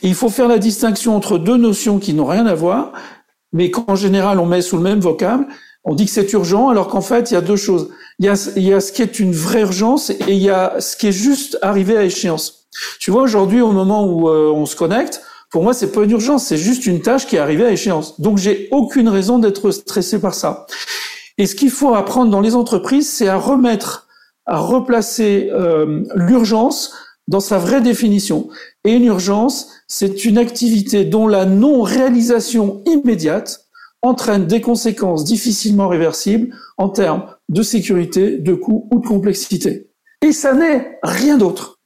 Il 0.01 0.15
faut 0.15 0.29
faire 0.29 0.47
la 0.47 0.57
distinction 0.57 1.15
entre 1.15 1.37
deux 1.37 1.57
notions 1.57 1.99
qui 1.99 2.13
n'ont 2.13 2.25
rien 2.25 2.45
à 2.45 2.53
voir, 2.53 2.91
mais 3.53 3.71
qu'en 3.71 3.95
général 3.95 4.39
on 4.39 4.45
met 4.45 4.61
sous 4.61 4.77
le 4.77 4.83
même 4.83 4.99
vocable. 4.99 5.47
On 5.83 5.95
dit 5.95 6.05
que 6.05 6.11
c'est 6.11 6.31
urgent, 6.33 6.69
alors 6.69 6.87
qu'en 6.87 7.01
fait, 7.01 7.31
il 7.31 7.33
y 7.33 7.37
a 7.37 7.41
deux 7.41 7.55
choses. 7.55 7.89
Il 8.19 8.25
y 8.25 8.29
a, 8.29 8.51
il 8.55 8.63
y 8.63 8.73
a 8.73 8.79
ce 8.79 8.91
qui 8.91 9.01
est 9.01 9.19
une 9.19 9.33
vraie 9.33 9.61
urgence 9.61 10.11
et 10.11 10.17
il 10.27 10.37
y 10.37 10.51
a 10.51 10.79
ce 10.79 10.95
qui 10.95 11.07
est 11.07 11.11
juste 11.11 11.57
arrivé 11.63 11.97
à 11.97 12.03
échéance. 12.03 12.67
Tu 12.99 13.09
vois, 13.09 13.23
aujourd'hui, 13.23 13.61
au 13.61 13.71
moment 13.71 14.05
où 14.05 14.29
euh, 14.29 14.51
on 14.53 14.67
se 14.67 14.75
connecte, 14.75 15.21
pour 15.51 15.63
moi, 15.63 15.73
c'est 15.73 15.91
pas 15.91 16.03
une 16.03 16.11
urgence, 16.11 16.45
c'est 16.45 16.57
juste 16.57 16.87
une 16.87 17.01
tâche 17.01 17.27
qui 17.27 17.35
est 17.35 17.39
arrivée 17.39 17.65
à 17.65 17.71
échéance. 17.71 18.19
Donc, 18.21 18.37
j'ai 18.37 18.69
aucune 18.71 19.09
raison 19.09 19.37
d'être 19.37 19.69
stressé 19.71 20.19
par 20.19 20.33
ça. 20.33 20.65
Et 21.37 21.45
ce 21.45 21.55
qu'il 21.55 21.71
faut 21.71 21.93
apprendre 21.93 22.31
dans 22.31 22.39
les 22.39 22.55
entreprises, 22.55 23.09
c'est 23.09 23.27
à 23.27 23.35
remettre, 23.35 24.07
à 24.45 24.57
replacer 24.57 25.49
euh, 25.51 26.03
l'urgence 26.15 26.93
dans 27.27 27.41
sa 27.41 27.57
vraie 27.57 27.81
définition. 27.81 28.47
Et 28.85 28.93
une 28.93 29.03
urgence, 29.03 29.69
c'est 29.87 30.23
une 30.23 30.37
activité 30.37 31.03
dont 31.03 31.27
la 31.27 31.45
non-réalisation 31.45 32.81
immédiate 32.85 33.65
entraîne 34.01 34.47
des 34.47 34.61
conséquences 34.61 35.25
difficilement 35.25 35.89
réversibles 35.89 36.55
en 36.77 36.89
termes 36.89 37.25
de 37.49 37.61
sécurité, 37.61 38.37
de 38.37 38.53
coût 38.53 38.87
ou 38.91 38.99
de 38.99 39.07
complexité. 39.07 39.89
Et 40.21 40.31
ça 40.31 40.53
n'est 40.53 40.97
rien 41.03 41.37
d'autre. 41.37 41.80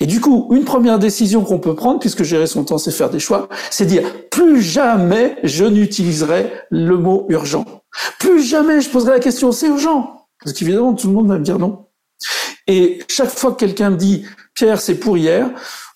Et 0.00 0.06
du 0.06 0.20
coup, 0.20 0.48
une 0.52 0.64
première 0.64 0.98
décision 0.98 1.42
qu'on 1.44 1.58
peut 1.58 1.74
prendre, 1.74 1.98
puisque 1.98 2.22
gérer 2.22 2.46
son 2.46 2.64
temps, 2.64 2.78
c'est 2.78 2.90
faire 2.90 3.10
des 3.10 3.18
choix, 3.18 3.48
c'est 3.70 3.84
dire 3.84 4.02
plus 4.30 4.62
jamais 4.62 5.36
je 5.44 5.64
n'utiliserai 5.64 6.52
le 6.70 6.96
mot 6.96 7.26
urgent. 7.28 7.64
Plus 8.18 8.42
jamais 8.42 8.80
je 8.80 8.88
poserai 8.90 9.12
la 9.12 9.20
question 9.20 9.52
c'est 9.52 9.66
urgent. 9.66 10.26
Parce 10.42 10.56
qu'évidemment, 10.56 10.94
tout 10.94 11.08
le 11.08 11.14
monde 11.14 11.28
va 11.28 11.38
me 11.38 11.44
dire 11.44 11.58
non. 11.58 11.86
Et 12.66 13.00
chaque 13.08 13.30
fois 13.30 13.52
que 13.52 13.56
quelqu'un 13.56 13.90
me 13.90 13.96
dit 13.96 14.24
Pierre, 14.54 14.80
c'est 14.80 14.94
pour 14.94 15.18
hier, 15.18 15.50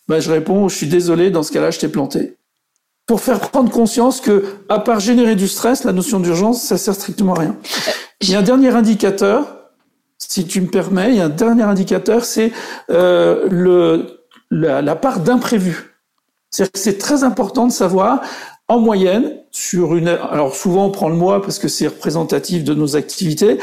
ben, 0.08 0.20
je 0.20 0.30
réponds 0.30 0.68
je 0.68 0.76
suis 0.76 0.88
désolé, 0.88 1.30
dans 1.30 1.42
ce 1.42 1.52
cas-là, 1.52 1.70
je 1.70 1.78
t'ai 1.78 1.88
planté. 1.88 2.36
pour 3.06 3.20
faire 3.20 3.40
prendre 3.40 3.70
conscience 3.70 4.20
que, 4.20 4.44
à 4.68 4.78
part 4.78 5.00
générer 5.00 5.34
du 5.34 5.48
stress, 5.48 5.84
la 5.84 5.92
notion 5.92 6.20
d'urgence, 6.20 6.62
ça 6.62 6.78
sert 6.78 6.94
strictement 6.94 7.34
à 7.34 7.40
rien. 7.40 7.56
Il 8.20 8.30
y 8.30 8.34
a 8.34 8.38
un 8.38 8.42
dernier 8.42 8.70
indicateur, 8.70 9.61
si 10.30 10.46
tu 10.46 10.60
me 10.60 10.68
permets, 10.68 11.10
il 11.10 11.16
y 11.16 11.20
a 11.20 11.26
un 11.26 11.28
dernier 11.28 11.62
indicateur, 11.62 12.24
c'est 12.24 12.52
euh, 12.90 13.48
le 13.50 14.18
la, 14.50 14.96
part 14.96 15.20
d'imprévu. 15.20 15.96
C'est 16.50 16.98
très 16.98 17.24
important 17.24 17.66
de 17.66 17.72
savoir 17.72 18.20
en 18.68 18.78
moyenne 18.78 19.38
sur 19.50 19.96
une 19.96 20.08
alors 20.08 20.54
souvent 20.54 20.86
on 20.86 20.90
prend 20.90 21.08
le 21.08 21.16
mois 21.16 21.40
parce 21.40 21.58
que 21.58 21.68
c'est 21.68 21.86
représentatif 21.86 22.62
de 22.62 22.74
nos 22.74 22.94
activités 22.94 23.58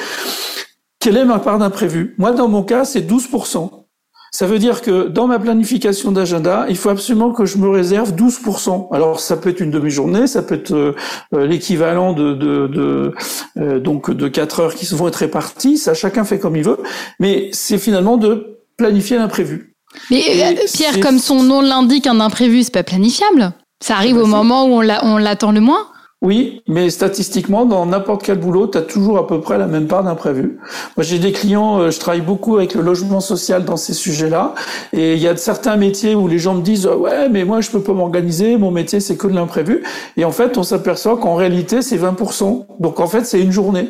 quelle 1.00 1.16
est 1.16 1.26
ma 1.26 1.40
part 1.40 1.58
d'imprévu? 1.58 2.14
Moi, 2.18 2.34
dans 2.34 2.50
mon 2.50 2.64
cas, 2.64 2.84
c'est 2.84 3.02
12%. 3.02 3.86
Ça 4.32 4.46
veut 4.46 4.60
dire 4.60 4.82
que 4.82 5.08
dans 5.08 5.28
ma 5.28 5.40
planification 5.40 6.12
d'agenda, 6.12 6.66
il 6.70 6.78
faut 6.78 6.90
absolument 6.90 7.32
que 7.32 7.46
je 7.46 7.58
me 7.58 7.68
réserve 7.70 8.14
12%. 8.14 8.94
Alors 8.94 9.20
ça 9.20 9.38
peut 9.38 9.50
être 9.50 9.60
une 9.60 9.72
demi-journée, 9.72 10.28
ça 10.28 10.44
peut 10.44 10.56
être 10.56 10.74
euh, 10.74 10.96
l'équivalent 11.34 12.14
de, 12.14 12.34
de, 12.34 12.68
de 12.68 13.14
euh, 13.58 13.80
donc 13.80 14.12
de 14.12 14.28
4 14.28 14.60
heures 14.60 14.76
qui 14.76 14.86
vont 14.94 15.08
être 15.08 15.16
réparties. 15.16 15.78
Ça, 15.78 15.94
chacun 15.94 16.24
fait 16.24 16.40
comme 16.40 16.56
il 16.56 16.64
veut, 16.64 16.78
mais 17.20 17.50
c'est 17.54 17.78
finalement 17.78 18.18
de 18.18 18.60
planifier 18.78 19.18
l'imprévu. 19.18 19.76
Mais 20.12 20.24
euh, 20.44 20.56
Pierre, 20.72 21.00
comme 21.00 21.20
son 21.20 21.44
nom 21.44 21.62
l'indique, 21.62 22.08
un 22.08 22.20
imprévu, 22.20 22.64
c'est 22.64 22.74
pas 22.74 22.84
planifiable. 22.84 23.54
Ça 23.84 23.96
arrive 23.96 24.18
au 24.18 24.26
moment 24.26 24.66
où 24.66 24.82
on 24.82 25.18
l'attend 25.18 25.52
le 25.52 25.62
moins. 25.62 25.88
Oui, 26.22 26.64
mais 26.68 26.90
statistiquement, 26.90 27.66
dans 27.66 27.86
n'importe 27.86 28.24
quel 28.24 28.40
boulot, 28.40 28.68
tu 28.68 28.78
as 28.78 28.82
toujours 28.82 29.18
à 29.18 29.26
peu 29.26 29.40
près 29.40 29.58
la 29.58 29.68
même 29.68 29.88
part 29.88 30.04
d'imprévu. 30.04 30.60
Moi, 30.98 31.04
j'ai 31.06 31.18
des 31.18 31.32
clients, 31.32 31.80
euh, 31.80 31.92
je 31.92 32.00
travaille 32.00 32.20
beaucoup 32.20 32.58
avec 32.58 32.74
le 32.74 32.82
logement 32.82 33.22
social 33.22 33.64
dans 33.64 33.78
ces 33.78 33.94
sujets-là, 33.94 34.54
et 34.92 35.14
il 35.14 35.20
y 35.20 35.30
a 35.30 35.38
certains 35.38 35.78
métiers 35.78 36.16
où 36.16 36.28
les 36.28 36.38
gens 36.38 36.56
me 36.56 36.62
disent 36.62 36.88
ouais, 36.88 37.30
mais 37.30 37.46
moi 37.46 37.62
je 37.62 37.72
peux 37.72 37.82
pas 37.82 37.94
m'organiser, 37.94 38.58
mon 38.58 38.70
métier 38.70 39.00
c'est 39.00 39.16
que 39.16 39.28
de 39.28 39.34
l'imprévu. 39.34 39.82
Et 40.18 40.26
en 40.26 40.32
fait, 40.32 40.58
on 40.58 40.64
s'aperçoit 40.64 41.18
qu'en 41.18 41.36
réalité 41.36 41.82
c'est 41.82 41.98
20%. 41.98 42.66
Donc 42.82 43.00
en 43.00 43.08
fait, 43.08 43.26
c'est 43.26 43.42
une 43.42 43.54
journée 43.54 43.88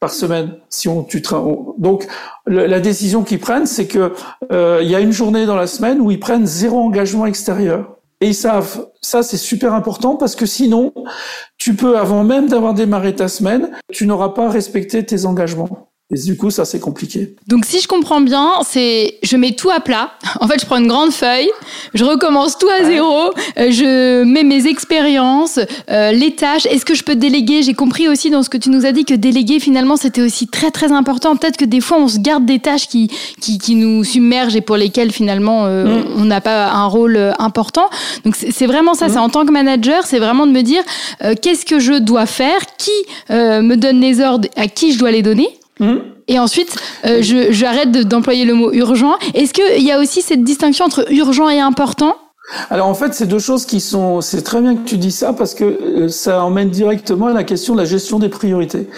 par 0.00 0.12
semaine. 0.12 0.54
Si 0.70 0.88
on 0.88 1.04
tu 1.04 1.22
donc 1.76 2.06
la 2.46 2.80
décision 2.80 3.22
qu'ils 3.22 3.38
prennent, 3.38 3.66
c'est 3.66 3.86
que 3.86 4.14
euh, 4.50 4.80
il 4.82 4.90
y 4.90 4.94
a 4.94 5.00
une 5.00 5.12
journée 5.12 5.44
dans 5.44 5.56
la 5.56 5.66
semaine 5.66 6.00
où 6.00 6.10
ils 6.10 6.20
prennent 6.20 6.46
zéro 6.46 6.80
engagement 6.80 7.26
extérieur. 7.26 7.99
Et 8.20 8.28
ils 8.28 8.34
savent, 8.34 8.86
ça 9.00 9.22
c'est 9.22 9.38
super 9.38 9.74
important 9.74 10.16
parce 10.16 10.34
que 10.36 10.46
sinon, 10.46 10.92
tu 11.56 11.74
peux, 11.74 11.98
avant 11.98 12.22
même 12.22 12.48
d'avoir 12.48 12.74
démarré 12.74 13.14
ta 13.14 13.28
semaine, 13.28 13.70
tu 13.90 14.06
n'auras 14.06 14.30
pas 14.30 14.50
respecté 14.50 15.04
tes 15.04 15.24
engagements. 15.24 15.89
Et 16.12 16.18
du 16.20 16.36
coup, 16.36 16.50
ça, 16.50 16.64
c'est 16.64 16.80
compliqué. 16.80 17.34
Donc, 17.46 17.64
si 17.64 17.80
je 17.80 17.86
comprends 17.86 18.20
bien, 18.20 18.50
c'est 18.66 19.18
je 19.22 19.36
mets 19.36 19.52
tout 19.52 19.70
à 19.70 19.80
plat. 19.80 20.12
En 20.40 20.48
fait, 20.48 20.58
je 20.58 20.66
prends 20.66 20.78
une 20.78 20.88
grande 20.88 21.12
feuille, 21.12 21.50
je 21.92 22.02
recommence 22.02 22.56
tout 22.56 22.68
à 22.68 22.84
zéro, 22.84 23.30
euh, 23.58 23.70
je 23.70 24.24
mets 24.24 24.42
mes 24.42 24.66
expériences, 24.66 25.60
euh, 25.90 26.12
les 26.12 26.34
tâches. 26.34 26.64
Est-ce 26.66 26.86
que 26.86 26.94
je 26.94 27.04
peux 27.04 27.14
déléguer? 27.14 27.62
J'ai 27.62 27.74
compris 27.74 28.08
aussi 28.08 28.30
dans 28.30 28.42
ce 28.42 28.48
que 28.48 28.56
tu 28.56 28.70
nous 28.70 28.86
as 28.86 28.92
dit 28.92 29.04
que 29.04 29.12
déléguer, 29.12 29.60
finalement, 29.60 29.96
c'était 29.96 30.22
aussi 30.22 30.48
très, 30.48 30.70
très 30.70 30.92
important. 30.92 31.36
Peut-être 31.36 31.58
que 31.58 31.66
des 31.66 31.80
fois, 31.80 31.98
on 31.98 32.08
se 32.08 32.18
garde 32.18 32.46
des 32.46 32.58
tâches 32.58 32.88
qui, 32.88 33.10
qui, 33.40 33.58
qui 33.58 33.74
nous 33.74 34.02
submergent 34.02 34.56
et 34.56 34.62
pour 34.62 34.76
lesquelles, 34.78 35.12
finalement, 35.12 35.66
euh, 35.66 35.84
mm. 35.84 36.04
on 36.16 36.24
n'a 36.24 36.40
pas 36.40 36.70
un 36.70 36.86
rôle 36.86 37.34
important. 37.38 37.90
Donc, 38.24 38.34
c'est 38.34 38.66
vraiment 38.66 38.94
ça. 38.94 39.08
Mm. 39.08 39.12
C'est 39.12 39.18
en 39.18 39.28
tant 39.28 39.44
que 39.44 39.52
manager, 39.52 40.06
c'est 40.06 40.18
vraiment 40.18 40.46
de 40.46 40.52
me 40.52 40.62
dire 40.62 40.82
qu'est-ce 41.42 41.66
que 41.66 41.78
je 41.78 41.92
dois 41.92 42.26
faire, 42.26 42.60
qui 42.78 42.90
me 43.28 43.74
donne 43.74 44.00
les 44.00 44.20
ordres, 44.20 44.48
à 44.56 44.68
qui 44.68 44.92
je 44.92 44.98
dois 44.98 45.10
les 45.10 45.22
donner? 45.22 45.59
Et 46.28 46.38
ensuite, 46.38 46.76
euh, 47.06 47.22
j'arrête 47.50 47.90
d'employer 47.90 48.44
le 48.44 48.54
mot 48.54 48.72
urgent. 48.72 49.16
Est-ce 49.34 49.52
qu'il 49.52 49.82
y 49.82 49.90
a 49.90 49.98
aussi 49.98 50.22
cette 50.22 50.44
distinction 50.44 50.84
entre 50.84 51.12
urgent 51.12 51.48
et 51.48 51.58
important? 51.58 52.16
Alors 52.68 52.88
en 52.88 52.94
fait, 52.94 53.14
c'est 53.14 53.26
deux 53.26 53.38
choses 53.38 53.64
qui 53.64 53.80
sont. 53.80 54.20
C'est 54.20 54.42
très 54.42 54.60
bien 54.60 54.76
que 54.76 54.84
tu 54.84 54.98
dis 54.98 55.12
ça 55.12 55.32
parce 55.32 55.54
que 55.54 55.64
euh, 55.64 56.08
ça 56.08 56.44
emmène 56.44 56.70
directement 56.70 57.26
à 57.26 57.32
la 57.32 57.44
question 57.44 57.74
de 57.74 57.80
la 57.80 57.84
gestion 57.84 58.18
des 58.18 58.28
priorités. 58.28 58.88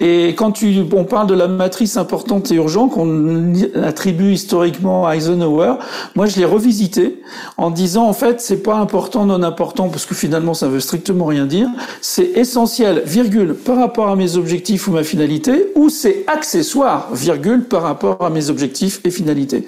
Et 0.00 0.28
quand 0.34 0.52
tu, 0.52 0.84
on 0.92 1.04
parle 1.04 1.26
de 1.26 1.34
la 1.34 1.48
matrice 1.48 1.96
importante 1.96 2.50
et 2.50 2.56
urgente 2.56 2.92
qu'on 2.92 3.54
attribue 3.82 4.32
historiquement 4.32 5.06
à 5.06 5.16
Eisenhower, 5.16 5.74
moi 6.14 6.26
je 6.26 6.38
l'ai 6.38 6.44
revisité 6.44 7.22
en 7.56 7.70
disant 7.70 8.06
en 8.06 8.12
fait 8.12 8.40
c'est 8.40 8.62
pas 8.62 8.76
important 8.76 9.24
non 9.24 9.42
important 9.42 9.88
parce 9.88 10.06
que 10.06 10.14
finalement 10.14 10.54
ça 10.54 10.68
veut 10.68 10.80
strictement 10.80 11.26
rien 11.26 11.46
dire. 11.46 11.68
C'est 12.00 12.30
essentiel 12.34 13.02
virgule 13.04 13.54
par 13.54 13.76
rapport 13.76 14.08
à 14.08 14.16
mes 14.16 14.36
objectifs 14.36 14.88
ou 14.88 14.92
ma 14.92 15.04
finalité 15.04 15.68
ou 15.74 15.88
c'est 15.88 16.24
accessoire 16.26 17.08
virgule 17.14 17.64
par 17.64 17.82
rapport 17.82 18.24
à 18.24 18.30
mes 18.30 18.50
objectifs 18.50 19.00
et 19.04 19.10
finalités. 19.10 19.64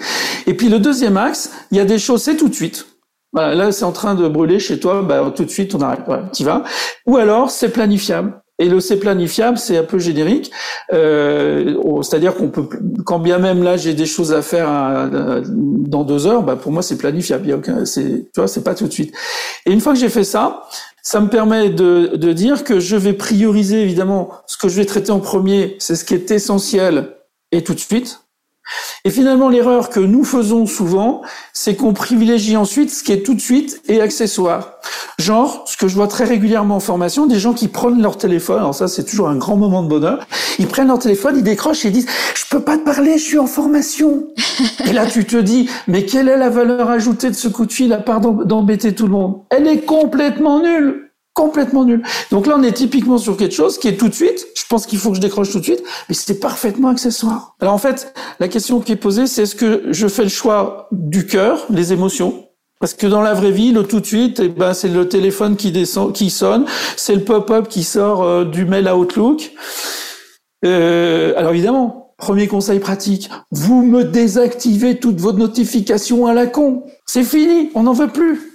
Et 0.46 0.54
puis 0.54 0.68
le 0.68 0.78
deuxième 0.78 1.16
axe, 1.16 1.50
il 1.70 1.78
y 1.78 1.80
a 1.80 1.84
des 1.84 1.98
choses 1.98 2.22
c'est 2.22 2.36
tout 2.36 2.48
de 2.48 2.54
suite. 2.54 2.86
Voilà, 3.32 3.54
là, 3.54 3.72
c'est 3.72 3.84
en 3.84 3.92
train 3.92 4.14
de 4.14 4.26
brûler 4.28 4.58
chez 4.58 4.80
toi, 4.80 5.02
bah, 5.02 5.32
tout 5.34 5.44
de 5.44 5.50
suite, 5.50 5.74
on 5.74 5.80
arrête. 5.80 6.00
Voilà, 6.06 6.24
tu 6.32 6.44
vas. 6.44 6.64
Ou 7.06 7.16
alors, 7.16 7.50
c'est 7.50 7.70
planifiable. 7.70 8.40
Et 8.60 8.68
le 8.68 8.78
c'est 8.78 8.98
planifiable, 8.98 9.56
c'est 9.56 9.78
un 9.78 9.84
peu 9.84 9.98
générique, 9.98 10.52
euh, 10.92 12.02
c'est-à-dire 12.02 12.34
qu'on 12.34 12.50
peut, 12.50 12.68
quand 13.06 13.18
bien 13.18 13.38
même 13.38 13.62
là 13.62 13.78
j'ai 13.78 13.94
des 13.94 14.04
choses 14.04 14.34
à 14.34 14.42
faire 14.42 14.68
euh, 14.70 15.40
dans 15.46 16.04
deux 16.04 16.26
heures, 16.26 16.42
bah 16.42 16.56
pour 16.56 16.70
moi 16.70 16.82
c'est 16.82 16.98
planifiable. 16.98 17.58
C'est, 17.86 18.02
tu 18.02 18.28
vois, 18.36 18.48
c'est 18.48 18.62
pas 18.62 18.74
tout 18.74 18.86
de 18.86 18.92
suite. 18.92 19.14
Et 19.64 19.72
une 19.72 19.80
fois 19.80 19.94
que 19.94 19.98
j'ai 19.98 20.10
fait 20.10 20.24
ça, 20.24 20.64
ça 21.02 21.20
me 21.20 21.28
permet 21.28 21.70
de, 21.70 22.16
de 22.16 22.32
dire 22.34 22.62
que 22.62 22.80
je 22.80 22.96
vais 22.96 23.14
prioriser 23.14 23.80
évidemment 23.82 24.30
ce 24.46 24.58
que 24.58 24.68
je 24.68 24.76
vais 24.76 24.84
traiter 24.84 25.10
en 25.10 25.20
premier, 25.20 25.76
c'est 25.78 25.96
ce 25.96 26.04
qui 26.04 26.12
est 26.12 26.30
essentiel 26.30 27.16
et 27.52 27.64
tout 27.64 27.72
de 27.72 27.80
suite. 27.80 28.19
Et 29.04 29.10
finalement, 29.10 29.48
l'erreur 29.48 29.88
que 29.88 30.00
nous 30.00 30.24
faisons 30.24 30.66
souvent, 30.66 31.22
c'est 31.52 31.74
qu'on 31.74 31.92
privilégie 31.92 32.56
ensuite 32.56 32.90
ce 32.90 33.02
qui 33.02 33.12
est 33.12 33.22
tout 33.22 33.34
de 33.34 33.40
suite 33.40 33.80
et 33.88 34.00
accessoire. 34.00 34.74
Genre, 35.18 35.64
ce 35.66 35.76
que 35.76 35.88
je 35.88 35.94
vois 35.94 36.08
très 36.08 36.24
régulièrement 36.24 36.76
en 36.76 36.80
formation, 36.80 37.26
des 37.26 37.38
gens 37.38 37.52
qui 37.52 37.68
prennent 37.68 38.00
leur 38.00 38.16
téléphone, 38.16 38.58
alors 38.58 38.74
ça 38.74 38.88
c'est 38.88 39.04
toujours 39.04 39.28
un 39.28 39.36
grand 39.36 39.56
moment 39.56 39.82
de 39.82 39.88
bonheur, 39.88 40.26
ils 40.58 40.66
prennent 40.66 40.88
leur 40.88 40.98
téléphone, 40.98 41.36
ils 41.36 41.42
décrochent 41.42 41.84
et 41.84 41.88
ils 41.88 41.92
disent 41.92 42.08
«je 42.34 42.44
peux 42.50 42.60
pas 42.60 42.78
te 42.78 42.84
parler, 42.84 43.18
je 43.18 43.24
suis 43.24 43.38
en 43.38 43.46
formation». 43.46 44.28
Et 44.88 44.92
là 44.92 45.06
tu 45.06 45.24
te 45.24 45.36
dis 45.36 45.68
«mais 45.88 46.04
quelle 46.04 46.28
est 46.28 46.36
la 46.36 46.48
valeur 46.48 46.88
ajoutée 46.90 47.28
de 47.28 47.34
ce 47.34 47.48
coup 47.48 47.66
de 47.66 47.72
fil 47.72 47.92
à 47.92 47.98
part 47.98 48.20
d'embêter 48.20 48.94
tout 48.94 49.06
le 49.06 49.12
monde?» 49.12 49.42
Elle 49.50 49.66
est 49.66 49.80
complètement 49.80 50.62
nulle 50.62 51.09
complètement 51.40 51.84
nul. 51.84 52.02
Donc 52.30 52.46
là, 52.46 52.54
on 52.58 52.62
est 52.62 52.72
typiquement 52.72 53.16
sur 53.16 53.36
quelque 53.36 53.54
chose 53.54 53.78
qui 53.78 53.88
est 53.88 53.96
tout 53.96 54.08
de 54.08 54.14
suite. 54.14 54.46
Je 54.54 54.64
pense 54.68 54.84
qu'il 54.84 54.98
faut 54.98 55.10
que 55.10 55.16
je 55.16 55.22
décroche 55.22 55.50
tout 55.50 55.58
de 55.58 55.64
suite, 55.64 55.82
mais 56.08 56.14
c'est 56.14 56.38
parfaitement 56.38 56.88
accessoire. 56.88 57.56
Alors 57.60 57.72
en 57.72 57.78
fait, 57.78 58.12
la 58.40 58.48
question 58.48 58.80
qui 58.80 58.92
est 58.92 58.96
posée, 58.96 59.26
c'est 59.26 59.42
est-ce 59.42 59.54
que 59.54 59.84
je 59.90 60.06
fais 60.06 60.22
le 60.22 60.28
choix 60.28 60.88
du 60.92 61.26
cœur, 61.26 61.64
les 61.70 61.94
émotions, 61.94 62.44
parce 62.78 62.92
que 62.94 63.06
dans 63.06 63.22
la 63.22 63.32
vraie 63.32 63.52
vie, 63.52 63.72
le 63.72 63.84
tout 63.84 64.00
de 64.00 64.06
suite, 64.06 64.40
eh 64.40 64.48
ben, 64.48 64.74
c'est 64.74 64.88
le 64.88 65.08
téléphone 65.08 65.56
qui 65.56 65.72
descend, 65.72 66.12
qui 66.12 66.28
sonne, 66.28 66.66
c'est 66.96 67.14
le 67.14 67.24
pop-up 67.24 67.68
qui 67.68 67.84
sort 67.84 68.22
euh, 68.22 68.44
du 68.44 68.66
mail 68.66 68.86
à 68.86 68.96
Outlook. 68.96 69.52
Euh, 70.66 71.32
alors 71.36 71.52
évidemment, 71.52 72.14
premier 72.18 72.48
conseil 72.48 72.80
pratique, 72.80 73.30
vous 73.50 73.82
me 73.82 74.04
désactivez 74.04 74.98
toutes 74.98 75.20
vos 75.20 75.32
notifications 75.32 76.26
à 76.26 76.34
la 76.34 76.46
con. 76.46 76.84
C'est 77.06 77.24
fini, 77.24 77.70
on 77.74 77.84
n'en 77.84 77.94
veut 77.94 78.08
plus. 78.08 78.49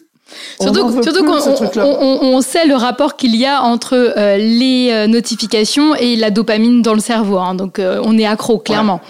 Surtout, 0.59 1.25
qu'on 1.25 2.17
on, 2.21 2.41
sait 2.41 2.65
le 2.65 2.75
rapport 2.75 3.15
qu'il 3.15 3.35
y 3.35 3.45
a 3.45 3.61
entre 3.61 3.93
euh, 3.93 4.37
les 4.37 4.89
euh, 4.91 5.07
notifications 5.07 5.95
et 5.95 6.15
la 6.15 6.31
dopamine 6.31 6.81
dans 6.81 6.93
le 6.93 6.99
cerveau. 6.99 7.37
Hein. 7.37 7.55
donc 7.55 7.79
euh, 7.79 8.01
on 8.03 8.17
est 8.17 8.25
accro, 8.25 8.57
clairement. 8.57 9.01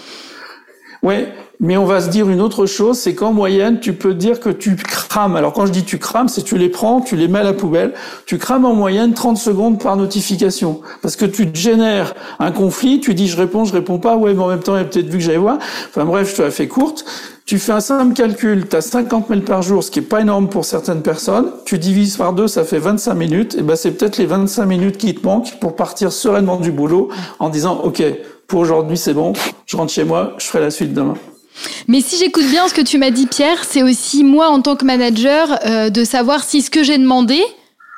Ouais. 1.02 1.32
Mais 1.58 1.76
on 1.76 1.86
va 1.86 2.00
se 2.00 2.10
dire 2.10 2.28
une 2.28 2.40
autre 2.40 2.66
chose, 2.66 2.98
c'est 2.98 3.14
qu'en 3.14 3.32
moyenne, 3.32 3.80
tu 3.80 3.94
peux 3.94 4.14
dire 4.14 4.40
que 4.40 4.50
tu 4.50 4.76
crames. 4.76 5.36
Alors 5.36 5.52
quand 5.52 5.64
je 5.64 5.72
dis 5.72 5.84
tu 5.84 5.98
crames, 5.98 6.28
c'est 6.28 6.42
tu 6.42 6.58
les 6.58 6.68
prends, 6.68 7.00
tu 7.00 7.16
les 7.16 7.28
mets 7.28 7.38
à 7.38 7.44
la 7.44 7.54
poubelle. 7.54 7.94
Tu 8.26 8.36
crames 8.36 8.66
en 8.66 8.74
moyenne 8.74 9.14
30 9.14 9.38
secondes 9.38 9.80
par 9.80 9.96
notification. 9.96 10.80
Parce 11.00 11.16
que 11.16 11.24
tu 11.24 11.48
génères 11.54 12.14
un 12.38 12.52
conflit, 12.52 13.00
tu 13.00 13.14
dis 13.14 13.26
je 13.26 13.36
réponds, 13.36 13.64
je 13.64 13.72
réponds 13.72 13.98
pas, 13.98 14.16
ouais, 14.16 14.34
mais 14.34 14.42
en 14.42 14.48
même 14.48 14.62
temps, 14.62 14.76
il 14.76 14.80
a 14.80 14.84
peut-être 14.84 15.08
vu 15.08 15.18
que 15.18 15.24
j'allais 15.24 15.38
voir. 15.38 15.58
Enfin 15.88 16.04
bref, 16.04 16.30
je 16.30 16.36
te 16.36 16.42
la 16.42 16.50
fais 16.50 16.68
courte. 16.68 17.04
Tu 17.46 17.60
fais 17.60 17.72
un 17.72 17.80
simple 17.80 18.12
calcul, 18.12 18.68
tu 18.68 18.74
as 18.74 18.80
50 18.80 19.30
mails 19.30 19.44
par 19.44 19.62
jour, 19.62 19.82
ce 19.82 19.90
qui 19.92 20.00
est 20.00 20.02
pas 20.02 20.20
énorme 20.20 20.48
pour 20.48 20.64
certaines 20.64 21.02
personnes. 21.02 21.52
Tu 21.64 21.78
divises 21.78 22.16
par 22.16 22.32
deux, 22.32 22.48
ça 22.48 22.64
fait 22.64 22.80
25 22.80 23.14
minutes. 23.14 23.54
Et 23.54 23.62
ben 23.62 23.76
c'est 23.76 23.92
peut-être 23.92 24.18
les 24.18 24.26
25 24.26 24.66
minutes 24.66 24.98
qui 24.98 25.14
te 25.14 25.24
manquent 25.24 25.58
pour 25.60 25.76
partir 25.76 26.12
sereinement 26.12 26.56
du 26.56 26.72
boulot 26.72 27.08
en 27.38 27.48
disant 27.48 27.80
OK, 27.84 28.02
pour 28.48 28.60
aujourd'hui 28.60 28.96
c'est 28.96 29.14
bon, 29.14 29.32
je 29.64 29.76
rentre 29.76 29.92
chez 29.92 30.04
moi, 30.04 30.34
je 30.38 30.46
ferai 30.46 30.60
la 30.60 30.70
suite 30.70 30.92
demain. 30.92 31.14
Mais 31.88 32.00
si 32.00 32.16
j'écoute 32.16 32.46
bien 32.46 32.68
ce 32.68 32.74
que 32.74 32.82
tu 32.82 32.98
m'as 32.98 33.10
dit, 33.10 33.26
Pierre, 33.26 33.64
c'est 33.64 33.82
aussi 33.82 34.24
moi 34.24 34.48
en 34.48 34.60
tant 34.60 34.76
que 34.76 34.84
manager 34.84 35.58
euh, 35.66 35.90
de 35.90 36.04
savoir 36.04 36.42
si 36.44 36.62
ce 36.62 36.70
que 36.70 36.82
j'ai 36.82 36.98
demandé, 36.98 37.40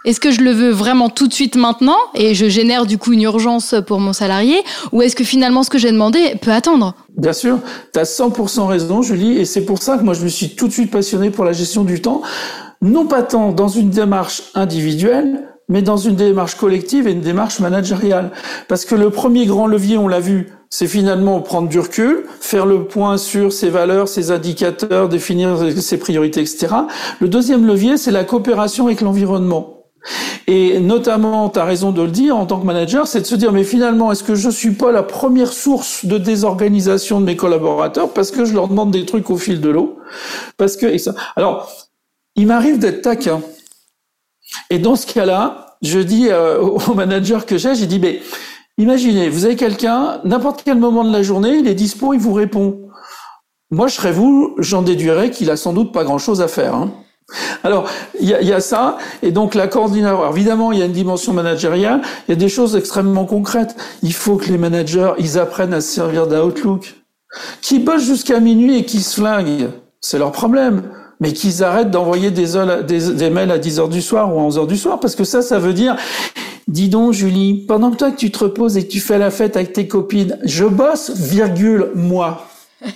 est-ce 0.05 0.21
que 0.21 0.31
je 0.31 0.41
le 0.41 0.53
veux 0.53 0.71
vraiment 0.71 1.09
tout 1.09 1.27
de 1.27 1.35
suite 1.35 1.57
maintenant 1.57 1.99
et 2.15 2.35
je 2.35 2.49
génère 2.49 2.87
du 2.87 2.99
coup 2.99 3.13
une 3.13 3.23
urgence 3.23 3.75
pour 3.87 4.01
mon 4.01 4.13
salarié 4.13 4.57
ou 4.93 5.03
est-ce 5.03 5.17
que 5.17 5.25
finalement 5.25 5.63
ce 5.63 5.71
que 5.71 5.79
j'ai 5.79 5.91
demandé 5.91 6.35
peut 6.41 6.53
attendre? 6.53 6.95
Bien 7.17 7.33
sûr, 7.33 7.59
tu 7.93 7.99
as 7.99 8.05
100% 8.05 8.67
raison 8.67 9.03
Julie 9.03 9.39
et 9.39 9.45
c'est 9.45 9.65
pour 9.65 9.83
ça 9.83 9.99
que 9.99 10.05
moi 10.05 10.15
je 10.15 10.23
me 10.23 10.29
suis 10.29 10.55
tout 10.55 10.69
de 10.69 10.73
suite 10.73 10.91
passionné 10.91 11.31
pour 11.31 11.45
la 11.45 11.53
gestion 11.53 11.83
du 11.85 12.01
temps, 12.01 12.23
non 12.81 13.07
pas 13.07 13.23
tant 13.23 13.53
dans 13.53 13.69
une 13.69 13.91
démarche 13.91 14.45
individuelle, 14.55 15.49
mais 15.69 15.83
dans 15.83 15.97
une 15.97 16.15
démarche 16.15 16.55
collective 16.55 17.07
et 17.07 17.13
une 17.13 17.21
démarche 17.21 17.61
managériale. 17.61 18.31
Parce 18.69 18.85
que 18.85 18.95
le 18.95 19.11
premier 19.11 19.47
grand 19.47 19.67
levier, 19.67 19.99
on 19.99 20.09
l'a 20.09 20.21
vu, 20.21 20.49
c'est 20.71 20.87
finalement 20.87 21.41
prendre 21.41 21.69
du 21.69 21.79
recul, 21.79 22.27
faire 22.41 22.67
le 22.67 22.85
point 22.85 23.17
sur 23.17 23.53
ses 23.53 23.71
valeurs, 23.71 24.09
ses 24.09 24.31
indicateurs, 24.31 25.09
définir 25.09 25.59
ses 25.81 25.99
priorités, 25.99 26.41
etc. 26.41 26.69
Le 27.21 27.29
deuxième 27.29 27.67
levier, 27.67 27.97
c'est 27.97 28.11
la 28.11 28.25
coopération 28.25 28.87
avec 28.87 29.01
l'environnement. 29.01 29.79
Et 30.47 30.81
notamment, 30.81 31.51
tu 31.51 31.59
as 31.59 31.65
raison 31.65 31.93
de 31.93 32.03
le 32.03 32.11
dire, 32.11 32.37
en 32.37 32.47
tant 32.47 32.61
que 32.61 32.67
manager, 32.67 33.07
c'est 33.07 33.21
de 33.21 33.27
se 33.27 33.35
dire, 33.35 33.53
mais 33.53 33.65
finalement, 33.65 34.13
est-ce 34.13 34.23
que 34.23 34.35
je 34.35 34.49
suis 34.49 34.71
pas 34.71 34.93
la 34.93 35.03
première 35.03 35.53
source 35.53 36.05
de 36.05 36.19
désorganisation 36.19 37.21
de 37.21 37.27
mes 37.27 37.37
collaborateurs 37.37 38.13
parce 38.13 38.31
que 38.31 38.45
je 38.45 38.55
leur 38.55 38.69
demande 38.69 38.91
des 38.91 39.05
trucs 39.05 39.29
au 39.31 39.37
fil 39.37 39.61
de 39.61 39.69
l'eau? 39.69 39.99
Parce 40.57 40.77
que, 40.77 40.87
et 40.87 40.99
ça. 40.99 41.15
Alors, 41.37 41.71
il 42.37 42.47
m'arrive 42.47 42.79
d'être 42.79 43.03
taquin. 43.03 43.43
Et 44.71 44.79
dans 44.79 44.97
ce 44.97 45.07
cas-là, 45.07 45.77
je 45.83 45.99
dis 45.99 46.29
euh, 46.29 46.59
au 46.89 46.95
manager 46.95 47.45
que 47.45 47.59
j'ai, 47.59 47.75
j'ai 47.75 47.87
dit, 47.87 47.99
mais 47.99 48.21
imaginez, 48.79 49.29
vous 49.29 49.45
avez 49.45 49.57
quelqu'un, 49.57 50.21
n'importe 50.25 50.63
quel 50.65 50.79
moment 50.79 51.05
de 51.05 51.13
la 51.13 51.23
journée, 51.23 51.57
il 51.59 51.69
est 51.69 51.75
dispo, 51.75 52.15
il 52.15 52.21
vous 52.21 52.33
répond. 52.33 52.89
Moi, 53.71 53.89
je 53.89 53.95
serais 53.95 54.13
vous, 54.13 54.55
j'en 54.59 54.81
déduirais 54.81 55.31
qu'il 55.31 55.51
a 55.51 55.57
sans 55.57 55.75
doute 55.75 55.93
pas 55.93 56.05
grand-chose 56.05 56.41
à 56.41 56.49
faire. 56.49 56.75
Hein. 56.75 56.91
Alors, 57.63 57.87
il 58.19 58.29
y 58.29 58.53
a, 58.53 58.61
ça, 58.61 58.97
et 59.23 59.33
donc 59.33 59.55
la 59.55 59.69
coordination. 59.69 60.19
Alors, 60.19 60.35
évidemment, 60.35 60.73
il 60.73 60.79
y 60.79 60.83
a 60.83 60.87
une 60.87 60.93
dimension 60.93 61.35
managériale, 61.35 62.01
il 62.27 62.31
y 62.31 62.33
a 62.33 62.37
des 62.37 62.49
choses 62.49 62.77
extrêmement 62.77 63.27
concrètes. 63.27 63.77
Il 64.03 64.15
faut 64.15 64.37
que 64.37 64.47
les 64.47 64.57
managers, 64.57 65.13
ils 65.19 65.39
apprennent 65.39 65.75
à 65.75 65.83
se 65.83 65.93
servir 65.93 66.27
d'Outlook. 66.27 66.95
Qui 67.61 67.79
bossent 67.81 68.05
jusqu'à 68.05 68.41
minuit 68.41 68.79
et 68.79 68.85
qui 68.87 69.01
se 69.01 69.21
flinguent, 69.21 69.69
c'est 70.01 70.19
leur 70.19 70.33
problème. 70.33 70.91
Mais 71.21 71.33
qu'ils 71.33 71.63
arrêtent 71.63 71.91
d'envoyer 71.91 72.31
des, 72.31 73.31
mails 73.31 73.51
à 73.51 73.59
10 73.59 73.81
heures 73.81 73.89
du 73.89 74.01
soir 74.01 74.35
ou 74.35 74.39
à 74.39 74.43
11 74.45 74.59
heures 74.59 74.67
du 74.67 74.79
soir, 74.79 74.99
parce 74.99 75.15
que 75.15 75.25
ça, 75.25 75.43
ça 75.43 75.59
veut 75.59 75.75
dire, 75.75 75.97
dis 76.69 76.89
donc, 76.89 77.15
Julie, 77.15 77.65
pendant 77.67 77.91
que 77.91 77.97
toi 77.97 78.11
que 78.11 78.17
tu 78.17 78.31
te 78.31 78.39
reposes 78.39 78.77
et 78.77 78.87
que 78.87 78.93
tu 78.93 79.01
fais 79.01 79.19
la 79.19 79.31
fête 79.31 79.57
avec 79.57 79.73
tes 79.73 79.89
copines, 79.89 80.39
je 80.45 80.65
bosse, 80.65 81.11
virgule, 81.11 81.91
moi. 81.95 82.47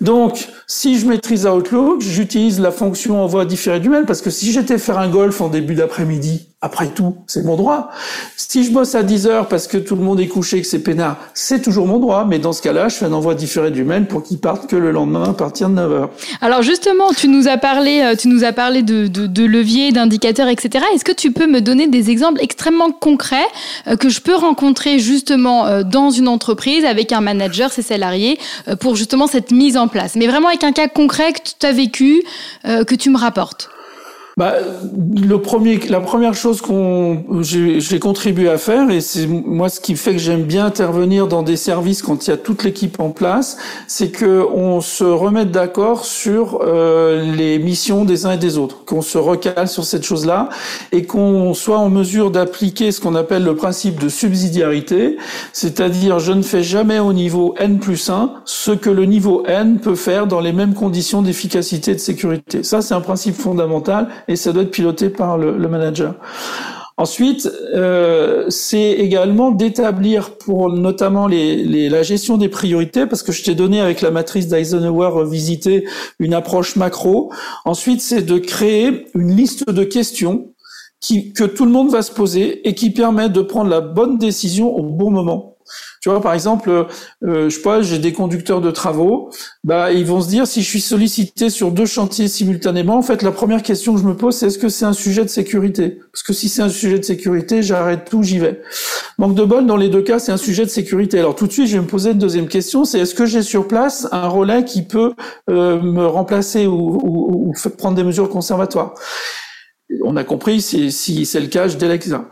Donc, 0.00 0.48
si 0.66 0.98
je 0.98 1.06
maîtrise 1.06 1.46
Outlook, 1.46 2.00
j'utilise 2.00 2.58
la 2.58 2.72
fonction 2.72 3.22
envoi 3.22 3.44
différé 3.44 3.78
du 3.78 3.88
mail 3.88 4.04
parce 4.04 4.20
que 4.20 4.30
si 4.30 4.50
j'étais 4.50 4.78
faire 4.78 4.98
un 4.98 5.08
golf 5.08 5.40
en 5.40 5.48
début 5.48 5.76
d'après-midi, 5.76 6.48
après 6.62 6.86
tout, 6.86 7.16
c'est 7.26 7.44
mon 7.44 7.56
droit. 7.56 7.90
Si 8.36 8.64
je 8.64 8.70
bosse 8.70 8.94
à 8.94 9.02
10 9.02 9.26
heures 9.26 9.48
parce 9.48 9.66
que 9.66 9.76
tout 9.76 9.96
le 9.96 10.02
monde 10.02 10.20
est 10.20 10.28
couché, 10.28 10.60
que 10.60 10.66
c'est 10.66 10.78
peinard, 10.78 11.16
c'est 11.34 11.60
toujours 11.60 11.88
mon 11.88 11.98
droit. 11.98 12.24
Mais 12.24 12.38
dans 12.38 12.52
ce 12.52 12.62
cas-là, 12.62 12.88
je 12.88 12.94
fais 12.94 13.06
un 13.06 13.12
envoi 13.12 13.34
différé 13.34 13.72
du 13.72 13.82
mail 13.82 14.06
pour 14.06 14.22
qu'il 14.22 14.38
parte 14.38 14.68
que 14.68 14.76
le 14.76 14.92
lendemain 14.92 15.30
à 15.30 15.32
partir 15.32 15.68
de 15.68 15.74
9 15.74 15.92
heures. 15.92 16.10
Alors 16.40 16.62
justement, 16.62 17.12
tu 17.12 17.26
nous 17.26 17.48
as 17.48 17.56
parlé, 17.56 18.02
euh, 18.02 18.14
tu 18.14 18.28
nous 18.28 18.44
as 18.44 18.52
parlé 18.52 18.82
de, 18.82 19.08
de, 19.08 19.26
de 19.26 19.44
leviers, 19.44 19.90
d'indicateurs, 19.90 20.46
etc. 20.46 20.84
Est-ce 20.94 21.04
que 21.04 21.12
tu 21.12 21.32
peux 21.32 21.48
me 21.48 21.60
donner 21.60 21.88
des 21.88 22.10
exemples 22.10 22.40
extrêmement 22.40 22.92
concrets 22.92 23.38
euh, 23.88 23.96
que 23.96 24.08
je 24.08 24.20
peux 24.20 24.36
rencontrer 24.36 25.00
justement 25.00 25.66
euh, 25.66 25.82
dans 25.82 26.10
une 26.10 26.28
entreprise 26.28 26.84
avec 26.84 27.10
un 27.10 27.20
manager, 27.20 27.72
ses 27.72 27.82
salariés, 27.82 28.38
pour 28.78 28.94
justement 28.94 29.26
cette 29.26 29.50
mise 29.50 29.76
en 29.76 29.88
place? 29.88 30.14
Mais 30.14 30.28
vraiment 30.28 30.46
avec 30.48 30.62
un 30.62 30.72
cas 30.72 30.86
concret 30.86 31.32
que 31.32 31.40
tu 31.58 31.66
as 31.66 31.72
vécu, 31.72 32.22
que 32.64 32.94
tu 32.94 33.10
me 33.10 33.18
rapportes 33.18 33.68
bah, 34.38 34.54
le 34.94 35.36
premier, 35.42 35.78
la 35.90 36.00
première 36.00 36.32
chose 36.32 36.62
qu'on 36.62 37.42
j'ai 37.42 37.98
contribué 37.98 38.48
à 38.48 38.56
faire, 38.56 38.90
et 38.90 39.02
c'est 39.02 39.26
moi 39.26 39.68
ce 39.68 39.78
qui 39.78 39.94
fait 39.94 40.12
que 40.12 40.18
j'aime 40.18 40.44
bien 40.44 40.64
intervenir 40.64 41.26
dans 41.28 41.42
des 41.42 41.56
services 41.56 42.00
quand 42.00 42.26
il 42.26 42.30
y 42.30 42.32
a 42.32 42.38
toute 42.38 42.64
l'équipe 42.64 42.98
en 42.98 43.10
place, 43.10 43.58
c'est 43.86 44.10
que 44.10 44.46
on 44.54 44.80
se 44.80 45.04
remette 45.04 45.50
d'accord 45.50 46.06
sur 46.06 46.60
euh, 46.62 47.34
les 47.36 47.58
missions 47.58 48.06
des 48.06 48.24
uns 48.24 48.32
et 48.32 48.38
des 48.38 48.56
autres, 48.56 48.86
qu'on 48.86 49.02
se 49.02 49.18
recale 49.18 49.68
sur 49.68 49.84
cette 49.84 50.04
chose-là, 50.04 50.48
et 50.92 51.04
qu'on 51.04 51.52
soit 51.52 51.78
en 51.78 51.90
mesure 51.90 52.30
d'appliquer 52.30 52.90
ce 52.90 53.02
qu'on 53.02 53.14
appelle 53.14 53.44
le 53.44 53.54
principe 53.54 54.00
de 54.00 54.08
subsidiarité, 54.08 55.18
c'est-à-dire 55.52 56.20
je 56.20 56.32
ne 56.32 56.42
fais 56.42 56.62
jamais 56.62 57.00
au 57.00 57.12
niveau 57.12 57.54
n 57.58 57.78
plus 57.78 58.08
1 58.08 58.32
ce 58.46 58.70
que 58.70 58.88
le 58.88 59.04
niveau 59.04 59.44
n 59.46 59.78
peut 59.78 59.94
faire 59.94 60.26
dans 60.26 60.40
les 60.40 60.52
mêmes 60.52 60.72
conditions 60.72 61.20
d'efficacité 61.20 61.90
et 61.90 61.94
de 61.94 62.00
sécurité. 62.00 62.62
Ça, 62.62 62.80
c'est 62.80 62.94
un 62.94 63.02
principe 63.02 63.34
fondamental 63.34 64.08
et 64.28 64.36
ça 64.36 64.52
doit 64.52 64.62
être 64.62 64.70
piloté 64.70 65.08
par 65.08 65.38
le, 65.38 65.56
manager. 65.68 66.14
Ensuite, 66.98 67.50
euh, 67.74 68.44
c'est 68.48 68.92
également 68.92 69.50
d'établir 69.50 70.36
pour 70.36 70.70
notamment 70.70 71.26
les, 71.26 71.88
la 71.88 72.02
gestion 72.02 72.36
des 72.36 72.48
priorités, 72.48 73.06
parce 73.06 73.22
que 73.22 73.32
je 73.32 73.42
t'ai 73.42 73.54
donné 73.54 73.80
avec 73.80 74.02
la 74.02 74.10
matrice 74.10 74.48
d'Eisenhower 74.48 75.08
revisité 75.08 75.86
une 76.18 76.34
approche 76.34 76.76
macro. 76.76 77.32
Ensuite, 77.64 78.02
c'est 78.02 78.22
de 78.22 78.38
créer 78.38 79.06
une 79.14 79.34
liste 79.34 79.68
de 79.68 79.84
questions 79.84 80.52
que 81.34 81.44
tout 81.44 81.64
le 81.64 81.72
monde 81.72 81.90
va 81.90 82.02
se 82.02 82.12
poser 82.12 82.66
et 82.68 82.74
qui 82.74 82.90
permet 82.90 83.28
de 83.28 83.40
prendre 83.42 83.70
la 83.70 83.80
bonne 83.80 84.18
décision 84.18 84.74
au 84.76 84.84
bon 84.84 85.10
moment. 85.10 85.51
Tu 86.00 86.08
vois, 86.08 86.20
par 86.20 86.34
exemple, 86.34 86.68
euh, 86.68 87.48
je 87.48 87.48
sais 87.48 87.62
pas, 87.62 87.80
j'ai 87.80 87.98
des 87.98 88.12
conducteurs 88.12 88.60
de 88.60 88.70
travaux, 88.70 89.30
bah 89.62 89.92
ils 89.92 90.04
vont 90.04 90.20
se 90.20 90.28
dire 90.28 90.46
si 90.46 90.62
je 90.62 90.68
suis 90.68 90.80
sollicité 90.80 91.48
sur 91.48 91.70
deux 91.70 91.86
chantiers 91.86 92.28
simultanément, 92.28 92.96
en 92.96 93.02
fait, 93.02 93.22
la 93.22 93.30
première 93.30 93.62
question 93.62 93.94
que 93.94 94.00
je 94.00 94.04
me 94.04 94.16
pose, 94.16 94.36
c'est 94.36 94.46
est-ce 94.46 94.58
que 94.58 94.68
c'est 94.68 94.84
un 94.84 94.92
sujet 94.92 95.22
de 95.22 95.28
sécurité? 95.28 96.00
Parce 96.12 96.22
que 96.22 96.32
si 96.32 96.48
c'est 96.48 96.62
un 96.62 96.68
sujet 96.68 96.98
de 96.98 97.04
sécurité, 97.04 97.62
j'arrête 97.62 98.08
tout, 98.10 98.22
j'y 98.22 98.38
vais. 98.38 98.60
Manque 99.18 99.34
de 99.34 99.44
bol, 99.44 99.66
dans 99.66 99.76
les 99.76 99.88
deux 99.88 100.02
cas, 100.02 100.18
c'est 100.18 100.32
un 100.32 100.36
sujet 100.36 100.64
de 100.64 100.70
sécurité. 100.70 101.18
Alors 101.18 101.36
tout 101.36 101.46
de 101.46 101.52
suite, 101.52 101.66
je 101.68 101.76
vais 101.76 101.82
me 101.82 101.88
poser 101.88 102.10
une 102.10 102.18
deuxième 102.18 102.48
question, 102.48 102.84
c'est 102.84 102.98
est-ce 102.98 103.14
que 103.14 103.26
j'ai 103.26 103.42
sur 103.42 103.68
place 103.68 104.08
un 104.12 104.28
relais 104.28 104.64
qui 104.64 104.82
peut 104.82 105.14
euh, 105.50 105.80
me 105.80 106.06
remplacer 106.06 106.66
ou, 106.66 106.98
ou, 107.02 107.50
ou, 107.50 107.52
prendre 107.78 107.96
des 107.96 108.04
mesures 108.04 108.28
conservatoires? 108.28 108.94
On 110.04 110.16
a 110.16 110.24
compris, 110.24 110.60
si, 110.60 110.90
si 110.90 111.26
c'est 111.26 111.40
le 111.40 111.48
cas, 111.48 111.68
je 111.68 111.76
délègue 111.76 112.02
ça. 112.02 112.28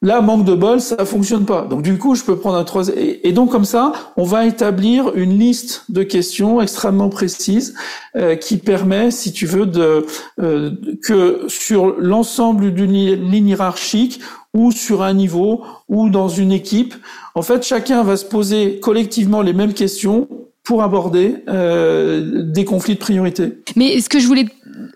Là, 0.00 0.20
manque 0.20 0.44
de 0.44 0.54
bol, 0.54 0.80
ça 0.80 1.04
fonctionne 1.04 1.44
pas. 1.44 1.62
Donc 1.62 1.82
du 1.82 1.98
coup, 1.98 2.14
je 2.14 2.22
peux 2.22 2.36
prendre 2.36 2.56
un 2.56 2.62
troisième. 2.62 2.96
Et 3.24 3.32
donc 3.32 3.50
comme 3.50 3.64
ça, 3.64 3.92
on 4.16 4.22
va 4.22 4.46
établir 4.46 5.12
une 5.16 5.36
liste 5.36 5.86
de 5.88 6.04
questions 6.04 6.60
extrêmement 6.60 7.08
précises 7.08 7.74
euh, 8.14 8.36
qui 8.36 8.58
permet, 8.58 9.10
si 9.10 9.32
tu 9.32 9.46
veux, 9.46 9.66
de 9.66 10.06
euh, 10.40 10.70
que 11.02 11.42
sur 11.48 11.96
l'ensemble 11.98 12.72
d'une 12.72 12.92
ligne 12.92 13.48
hiérarchique 13.48 14.20
ou 14.54 14.70
sur 14.70 15.02
un 15.02 15.14
niveau 15.14 15.64
ou 15.88 16.10
dans 16.10 16.28
une 16.28 16.52
équipe, 16.52 16.94
en 17.34 17.42
fait, 17.42 17.64
chacun 17.64 18.04
va 18.04 18.16
se 18.16 18.24
poser 18.24 18.78
collectivement 18.78 19.42
les 19.42 19.52
mêmes 19.52 19.74
questions 19.74 20.28
pour 20.68 20.82
aborder 20.82 21.36
euh, 21.48 22.42
des 22.44 22.66
conflits 22.66 22.92
de 22.92 22.98
priorité. 22.98 23.54
Mais 23.74 24.02
ce 24.02 24.10
que 24.10 24.18
je 24.18 24.26
voulais 24.26 24.44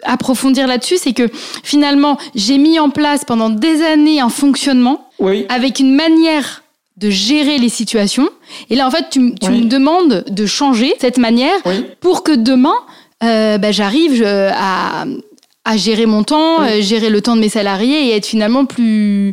approfondir 0.03 0.67
là-dessus, 0.67 0.99
c'est 0.99 1.15
que 1.15 1.31
finalement, 1.63 2.19
j'ai 2.35 2.59
mis 2.59 2.79
en 2.79 2.91
place 2.91 3.25
pendant 3.25 3.49
des 3.49 3.83
années 3.83 4.21
un 4.21 4.29
fonctionnement 4.29 5.09
oui. 5.19 5.47
avec 5.49 5.81
une 5.81 5.95
manière 5.95 6.63
de 6.99 7.09
gérer 7.09 7.57
les 7.57 7.71
situations. 7.71 8.29
Et 8.69 8.77
là, 8.77 8.87
en 8.87 8.91
fait, 8.91 9.07
tu, 9.11 9.35
tu 9.37 9.49
Oui. 9.51 9.63
me 9.63 9.69
demandes 9.69 10.25
de 10.29 10.45
changer 10.45 10.93
cette 10.99 11.17
manière 11.17 11.57
Oui. 11.65 11.87
pour 12.01 12.23
que 12.23 12.33
demain, 12.33 12.75
euh, 13.25 13.57
bah, 13.57 13.73
j'arrive 13.73 14.23
à, 14.27 15.07
à 15.65 15.77
gérer 15.79 16.05
mon 16.05 16.23
temps, 16.23 16.61
euh, 16.61 16.83
gérer 16.83 17.09
le 17.09 17.23
temps 17.23 17.35
de 17.35 17.41
mes 17.41 17.49
salariés 17.49 18.09
et 18.09 18.17
être 18.17 18.27
finalement 18.27 18.67
plus, 18.67 19.33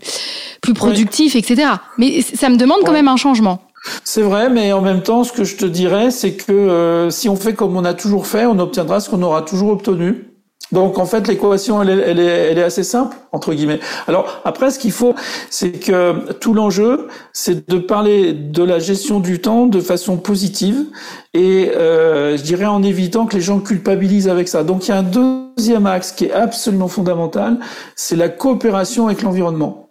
plus 0.62 0.74
productif, 0.74 1.36
etc. 1.36 1.64
Mais 1.98 2.22
ça 2.22 2.48
me 2.48 2.56
demande 2.56 2.80
quand 2.86 2.94
même 2.94 3.10
un 3.10 3.18
changement. 3.18 3.62
C'est 4.04 4.22
vrai, 4.22 4.50
mais 4.50 4.74
en 4.74 4.82
même 4.82 5.02
temps, 5.02 5.24
ce 5.24 5.32
que 5.32 5.44
je 5.44 5.56
te 5.56 5.66
dirais, 5.66 6.12
c'est 6.12 6.34
que 6.34 6.52
euh, 6.52 7.10
si 7.10 7.30
on 7.30 7.36
fait 7.36 7.54
comme 7.54 7.76
on 7.78 7.86
a 7.86 7.94
toujours 7.94 8.28
fait, 8.28 8.46
on 8.46 8.60
obtiendra 8.60 9.00
ce 9.00 9.10
qu'on 9.10 9.22
aura 9.24 9.42
toujours 9.42 9.70
obtenu. 9.72 10.26
Donc 10.72 11.00
en 11.00 11.06
fait, 11.06 11.28
l'équation, 11.28 11.82
elle, 11.82 11.90
est- 11.90 12.04
elle, 12.12 12.20
elle 12.20 12.58
est 12.60 12.64
assez 12.64 12.84
simple, 12.84 13.18
entre 13.32 13.54
guillemets. 13.56 13.80
Alors 14.08 14.42
après, 14.46 14.70
ce 14.70 14.78
qu'il 14.78 14.92
faut, 14.92 15.16
c'est 15.50 15.72
que 15.72 16.32
tout 16.34 16.54
l'enjeu, 16.54 17.08
c'est 17.34 17.68
de 17.68 17.80
parler 17.80 18.34
de 18.34 18.64
la 18.64 18.78
gestion 18.78 19.20
du 19.20 19.40
temps 19.40 19.66
de 19.66 19.80
façon 19.82 20.18
positive 20.18 20.86
et 21.34 21.72
euh, 21.76 22.38
je 22.38 22.44
dirais 22.44 22.66
en 22.68 22.84
évitant 22.84 23.26
que 23.26 23.36
les 23.36 23.42
gens 23.42 23.60
culpabilisent 23.60 24.30
avec 24.30 24.48
ça. 24.48 24.64
Donc 24.64 24.88
il 24.88 24.90
y 24.90 24.94
a 24.94 24.98
un 25.00 25.04
deuxième 25.04 25.88
axe 25.88 26.12
qui 26.12 26.26
est 26.26 26.32
absolument 26.34 26.88
fondamental, 26.88 27.58
c'est 27.96 28.16
la 28.16 28.30
coopération 28.30 29.08
avec 29.08 29.24
l'environnement. 29.24 29.90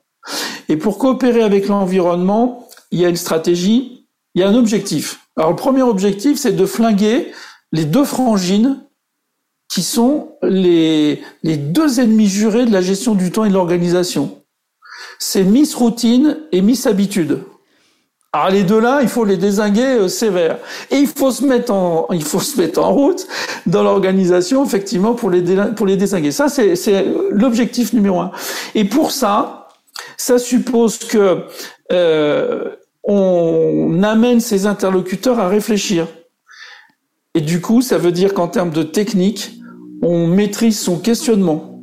Et 0.68 0.76
pour 0.76 0.98
coopérer 0.98 1.42
avec 1.42 1.66
l'environnement, 1.66 2.67
il 2.90 3.00
y 3.00 3.04
a 3.04 3.08
une 3.08 3.16
stratégie, 3.16 4.06
il 4.34 4.40
y 4.40 4.44
a 4.44 4.48
un 4.48 4.54
objectif. 4.54 5.20
Alors 5.36 5.50
le 5.50 5.56
premier 5.56 5.82
objectif, 5.82 6.38
c'est 6.38 6.52
de 6.52 6.66
flinguer 6.66 7.32
les 7.72 7.84
deux 7.84 8.04
frangines 8.04 8.80
qui 9.68 9.82
sont 9.82 10.32
les, 10.42 11.22
les 11.42 11.56
deux 11.56 12.00
ennemis 12.00 12.28
jurés 12.28 12.64
de 12.64 12.72
la 12.72 12.80
gestion 12.80 13.14
du 13.14 13.30
temps 13.30 13.44
et 13.44 13.48
de 13.48 13.54
l'organisation. 13.54 14.42
C'est 15.18 15.44
Miss 15.44 15.74
Routine 15.74 16.38
et 16.52 16.62
Miss 16.62 16.86
Habitude. 16.86 17.40
Alors 18.32 18.50
les 18.50 18.62
deux 18.62 18.78
là, 18.78 19.00
il 19.02 19.08
faut 19.08 19.24
les 19.24 19.38
désinguer 19.38 19.98
euh. 20.00 20.54
Et 20.90 20.96
il 20.96 21.06
faut 21.06 21.30
se 21.30 21.44
mettre 21.44 21.72
en, 21.72 22.06
il 22.12 22.22
faut 22.22 22.40
se 22.40 22.60
mettre 22.60 22.82
en 22.82 22.92
route 22.92 23.26
dans 23.66 23.82
l'organisation 23.82 24.64
effectivement 24.64 25.14
pour 25.14 25.30
les 25.30 25.42
pour 25.74 25.86
les 25.86 25.96
désinguer. 25.96 26.30
Ça 26.30 26.48
c'est 26.48 27.06
l'objectif 27.30 27.92
numéro 27.94 28.20
un. 28.20 28.30
Et 28.74 28.84
pour 28.84 29.12
ça, 29.12 29.68
ça 30.18 30.38
suppose 30.38 30.98
que 30.98 31.44
euh, 31.92 32.76
on 33.02 34.02
amène 34.02 34.40
ses 34.40 34.66
interlocuteurs 34.66 35.38
à 35.38 35.48
réfléchir. 35.48 36.06
Et 37.34 37.40
du 37.40 37.60
coup, 37.60 37.82
ça 37.82 37.98
veut 37.98 38.12
dire 38.12 38.34
qu'en 38.34 38.48
termes 38.48 38.70
de 38.70 38.82
technique, 38.82 39.52
on 40.02 40.26
maîtrise 40.26 40.78
son 40.78 40.98
questionnement. 40.98 41.82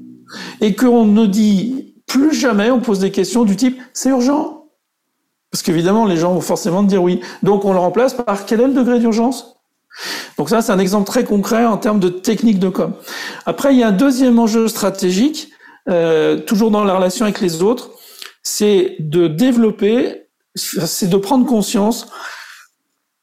Et 0.61 0.75
qu'on 0.75 1.05
ne 1.05 1.25
dit 1.25 1.95
plus 2.07 2.33
jamais, 2.33 2.71
on 2.71 2.79
pose 2.79 2.99
des 2.99 3.11
questions 3.11 3.43
du 3.43 3.55
type 3.55 3.79
c'est 3.93 4.09
urgent 4.09 4.65
Parce 5.51 5.63
qu'évidemment, 5.63 6.05
les 6.05 6.17
gens 6.17 6.33
vont 6.33 6.41
forcément 6.41 6.83
dire 6.83 7.01
oui. 7.01 7.21
Donc 7.43 7.65
on 7.65 7.73
le 7.73 7.79
remplace 7.79 8.13
par 8.13 8.45
quel 8.45 8.61
est 8.61 8.67
le 8.67 8.73
degré 8.73 8.99
d'urgence? 8.99 9.55
Donc 10.37 10.49
ça, 10.49 10.61
c'est 10.61 10.71
un 10.71 10.79
exemple 10.79 11.07
très 11.07 11.23
concret 11.23 11.65
en 11.65 11.77
termes 11.77 11.99
de 11.99 12.09
technique 12.09 12.59
de 12.59 12.69
com. 12.69 12.93
Après, 13.45 13.73
il 13.73 13.79
y 13.79 13.83
a 13.83 13.87
un 13.87 13.93
deuxième 13.93 14.37
enjeu 14.39 14.67
stratégique, 14.67 15.51
euh, 15.89 16.37
toujours 16.37 16.71
dans 16.71 16.83
la 16.83 16.95
relation 16.95 17.25
avec 17.25 17.39
les 17.39 17.61
autres, 17.61 17.91
c'est 18.45 18.95
de 18.99 19.27
développer, 19.27 20.27
c'est 20.55 21.09
de 21.09 21.17
prendre 21.17 21.45
conscience 21.45 22.07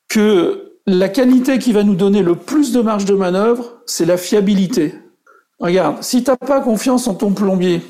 que 0.09 0.75
la 0.87 1.09
qualité 1.09 1.59
qui 1.61 1.73
va 1.73 1.85
nous 1.85 1.95
donner 1.95 2.23
le 2.23 2.35
plus 2.35 2.73
de 2.73 2.81
marge 2.81 3.05
de 3.05 3.15
manœuvre, 3.15 3.79
c'est 3.87 4.05
la 4.05 4.17
fiabilité. 4.17 4.95
Regarde, 5.61 6.03
si 6.03 6.25
t'as 6.25 6.37
pas 6.37 6.61
confiance 6.61 7.07
en 7.07 7.15
ton 7.15 7.33
plombier 7.33 7.81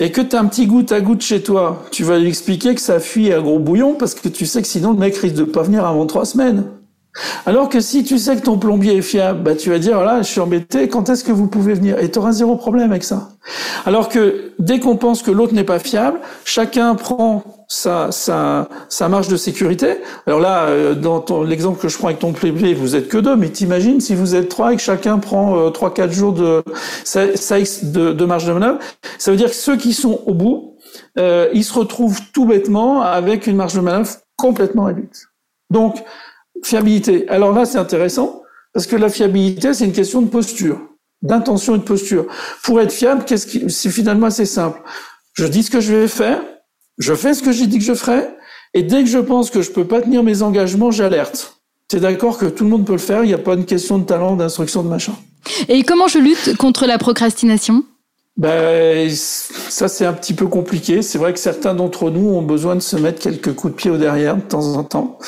et 0.00 0.10
que 0.10 0.20
t'as 0.20 0.40
un 0.40 0.46
petit 0.46 0.66
goutte 0.66 0.90
à 0.90 1.00
goutte 1.00 1.22
chez 1.22 1.44
toi, 1.44 1.84
tu 1.92 2.02
vas 2.02 2.18
lui 2.18 2.28
expliquer 2.28 2.74
que 2.74 2.80
ça 2.80 2.98
fuit 2.98 3.32
à 3.32 3.40
gros 3.40 3.60
bouillon 3.60 3.94
parce 3.94 4.14
que 4.14 4.28
tu 4.28 4.44
sais 4.44 4.60
que 4.60 4.68
sinon 4.68 4.92
le 4.92 4.98
mec 4.98 5.16
risque 5.16 5.36
de 5.36 5.44
pas 5.44 5.62
venir 5.62 5.86
avant 5.86 6.06
trois 6.06 6.24
semaines. 6.24 6.64
Alors 7.46 7.68
que 7.68 7.80
si 7.80 8.04
tu 8.04 8.18
sais 8.18 8.36
que 8.36 8.42
ton 8.42 8.58
plombier 8.58 8.96
est 8.96 9.02
fiable, 9.02 9.42
bah 9.42 9.54
tu 9.54 9.70
vas 9.70 9.78
dire 9.78 9.94
voilà, 9.96 10.22
je 10.22 10.28
suis 10.28 10.40
embêté, 10.40 10.88
quand 10.88 11.08
est-ce 11.08 11.24
que 11.24 11.32
vous 11.32 11.48
pouvez 11.48 11.74
venir? 11.74 11.98
Et 11.98 12.10
tu 12.10 12.18
auras 12.18 12.32
zéro 12.32 12.56
problème 12.56 12.90
avec 12.90 13.04
ça. 13.04 13.30
Alors 13.86 14.08
que 14.08 14.52
dès 14.58 14.78
qu'on 14.80 14.96
pense 14.96 15.22
que 15.22 15.30
l'autre 15.30 15.54
n'est 15.54 15.64
pas 15.64 15.78
fiable, 15.78 16.20
chacun 16.44 16.94
prend 16.94 17.44
sa, 17.68 18.10
sa, 18.12 18.68
sa 18.88 19.08
marge 19.08 19.28
de 19.28 19.36
sécurité. 19.36 19.98
Alors 20.26 20.40
là, 20.40 20.66
euh, 20.68 20.94
dans 20.94 21.42
l'exemple 21.42 21.80
que 21.80 21.88
je 21.88 21.98
prends 21.98 22.08
avec 22.08 22.18
ton 22.18 22.32
plombier, 22.32 22.74
vous 22.74 22.96
êtes 22.96 23.08
que 23.08 23.18
deux, 23.18 23.36
mais 23.36 23.50
t'imagines 23.50 24.00
si 24.00 24.14
vous 24.14 24.34
êtes 24.34 24.48
trois 24.48 24.72
et 24.72 24.76
que 24.76 24.82
chacun 24.82 25.18
prend 25.18 25.58
euh, 25.58 25.70
trois, 25.70 25.92
quatre 25.92 26.12
jours 26.12 26.32
de, 26.32 26.62
de, 27.14 28.12
de 28.12 28.24
marge 28.24 28.46
de 28.46 28.52
manœuvre, 28.52 28.78
ça 29.18 29.30
veut 29.30 29.36
dire 29.36 29.48
que 29.50 29.56
ceux 29.56 29.76
qui 29.76 29.92
sont 29.92 30.20
au 30.26 30.34
bout, 30.34 30.76
euh, 31.18 31.48
ils 31.52 31.64
se 31.64 31.74
retrouvent 31.74 32.20
tout 32.32 32.46
bêtement 32.46 33.02
avec 33.02 33.46
une 33.46 33.56
marge 33.56 33.74
de 33.74 33.80
manœuvre 33.80 34.08
complètement 34.36 34.84
réduite. 34.84 35.26
Donc, 35.70 36.02
Fiabilité. 36.64 37.28
Alors 37.28 37.52
là, 37.52 37.64
c'est 37.64 37.78
intéressant 37.78 38.42
parce 38.72 38.86
que 38.86 38.96
la 38.96 39.08
fiabilité, 39.08 39.74
c'est 39.74 39.84
une 39.84 39.92
question 39.92 40.22
de 40.22 40.28
posture, 40.28 40.78
d'intention 41.22 41.76
et 41.76 41.78
de 41.78 41.84
posture. 41.84 42.26
Pour 42.62 42.80
être 42.80 42.92
fiable, 42.92 43.24
qu'est-ce 43.24 43.46
qui, 43.46 43.70
c'est 43.70 43.90
finalement 43.90 44.26
assez 44.26 44.46
simple. 44.46 44.80
Je 45.34 45.46
dis 45.46 45.62
ce 45.62 45.70
que 45.70 45.80
je 45.80 45.94
vais 45.94 46.08
faire, 46.08 46.40
je 46.98 47.14
fais 47.14 47.34
ce 47.34 47.42
que 47.42 47.52
j'ai 47.52 47.66
dit 47.66 47.78
que 47.78 47.84
je 47.84 47.94
ferai, 47.94 48.28
et 48.74 48.82
dès 48.82 49.02
que 49.02 49.08
je 49.08 49.18
pense 49.18 49.50
que 49.50 49.62
je 49.62 49.70
peux 49.70 49.86
pas 49.86 50.00
tenir 50.00 50.22
mes 50.22 50.42
engagements, 50.42 50.90
j'alerte. 50.90 51.60
es 51.92 52.00
d'accord 52.00 52.38
que 52.38 52.46
tout 52.46 52.64
le 52.64 52.70
monde 52.70 52.84
peut 52.84 52.92
le 52.92 52.98
faire, 52.98 53.24
il 53.24 53.28
n'y 53.28 53.34
a 53.34 53.38
pas 53.38 53.54
une 53.54 53.64
question 53.64 53.98
de 53.98 54.04
talent, 54.04 54.36
d'instruction, 54.36 54.82
de 54.82 54.88
machin. 54.88 55.14
Et 55.68 55.82
comment 55.82 56.08
je 56.08 56.18
lutte 56.18 56.56
contre 56.56 56.86
la 56.86 56.98
procrastination? 56.98 57.84
Ben, 58.38 59.10
ça 59.10 59.88
c'est 59.88 60.06
un 60.06 60.12
petit 60.12 60.32
peu 60.32 60.46
compliqué. 60.46 61.02
C'est 61.02 61.18
vrai 61.18 61.32
que 61.32 61.40
certains 61.40 61.74
d'entre 61.74 62.08
nous 62.08 62.28
ont 62.30 62.42
besoin 62.42 62.76
de 62.76 62.80
se 62.80 62.96
mettre 62.96 63.18
quelques 63.20 63.52
coups 63.54 63.72
de 63.72 63.76
pied 63.76 63.90
au 63.90 63.96
derrière 63.96 64.36
de 64.36 64.42
temps 64.42 64.76
en 64.76 64.84
temps. 64.84 65.18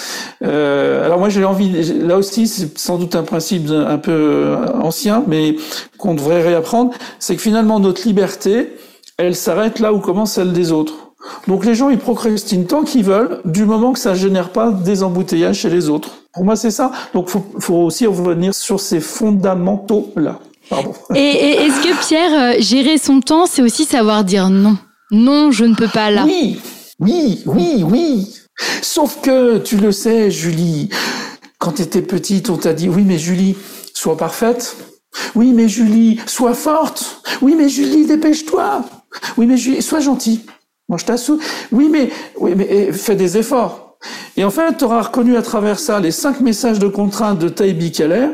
Euh, 0.45 1.05
alors 1.05 1.19
moi 1.19 1.29
j'ai 1.29 1.45
envie, 1.45 1.83
là 1.93 2.17
aussi 2.17 2.47
c'est 2.47 2.79
sans 2.79 2.99
doute 2.99 3.17
un 3.17 3.25
principe 3.25 3.69
un 3.69 3.99
peu 3.99 4.13
euh, 4.13 4.67
ancien, 4.81 5.25
mais 5.27 5.57
qu'on 5.99 6.15
devrait 6.15 6.41
réapprendre, 6.41 6.93
c'est 7.19 7.35
que 7.35 7.43
finalement 7.43 7.81
notre 7.81 8.07
liberté, 8.07 8.77
elle 9.17 9.35
s'arrête 9.35 9.81
là 9.81 9.93
où 9.93 9.99
commence 9.99 10.35
celle 10.35 10.53
des 10.53 10.71
autres. 10.71 10.95
Donc 11.49 11.65
les 11.65 11.75
gens 11.75 11.91
ils 11.91 11.99
procrastinent 11.99 12.67
tant 12.67 12.85
qu'ils 12.85 13.05
veulent, 13.05 13.41
du 13.45 13.65
moment 13.65 13.93
que 13.93 13.99
ça 13.99 14.15
génère 14.15 14.51
pas 14.51 14.71
des 14.71 15.03
embouteillages 15.03 15.59
chez 15.59 15.71
les 15.71 15.89
autres. 15.89 16.23
Pour 16.33 16.45
moi 16.45 16.55
c'est 16.55 16.71
ça. 16.71 16.93
Donc 17.13 17.29
faut, 17.29 17.45
faut 17.59 17.75
aussi 17.75 18.07
revenir 18.07 18.55
sur 18.55 18.79
ces 18.79 19.01
fondamentaux 19.01 20.13
Et, 21.15 21.21
est-ce 21.21 21.83
que 21.83 22.07
Pierre, 22.07 22.33
euh, 22.33 22.61
gérer 22.61 22.99
son 22.99 23.21
temps, 23.21 23.47
c'est 23.47 23.63
aussi 23.63 23.85
savoir 23.85 24.25
dire 24.25 24.51
non? 24.51 24.77
Non, 25.11 25.51
je 25.51 25.65
ne 25.65 25.75
peux 25.75 25.89
pas 25.89 26.11
là. 26.11 26.25
Oui, 26.25 26.61
oui, 27.01 27.43
oui, 27.47 27.85
oui. 27.85 28.35
Sauf 28.83 29.21
que, 29.21 29.59
tu 29.59 29.77
le 29.77 29.93
sais, 29.93 30.31
Julie, 30.31 30.91
quand 31.59 31.73
tu 31.73 31.83
étais 31.83 32.03
petite, 32.03 32.51
on 32.51 32.57
t'a 32.57 32.73
dit, 32.73 32.89
oui, 32.89 33.03
mais 33.05 33.19
Julie, 33.19 33.57
sois 33.95 34.17
parfaite. 34.17 34.77
Oui, 35.35 35.53
mais 35.53 35.69
Julie, 35.69 36.21
sois 36.27 36.55
forte. 36.55 37.23
Oui, 37.43 37.55
mais 37.57 37.69
Julie, 37.69 38.07
dépêche-toi. 38.07 38.85
Oui, 39.37 39.47
mais 39.47 39.57
Julie, 39.57 39.83
sois 39.83 40.01
gentille. 40.01 40.43
Moi, 40.89 40.99
je 40.99 41.05
t'assure. 41.05 41.39
Oui, 41.73 41.89
mais, 41.91 42.11
oui, 42.39 42.53
mais 42.57 42.67
eh, 42.71 42.93
fais 42.93 43.17
des 43.17 43.37
efforts. 43.37 43.90
Et 44.37 44.45
en 44.45 44.51
fait, 44.51 44.79
tu 44.79 44.85
auras 44.85 45.03
reconnu 45.03 45.37
à 45.37 45.43
travers 45.43 45.79
ça 45.79 46.01
les 46.01 46.11
cinq 46.11 46.41
messages 46.41 46.79
de 46.79 46.89
contrainte 46.89 47.39
de 47.39 47.49
Taïbi 47.49 47.93
Keller, 47.93 48.29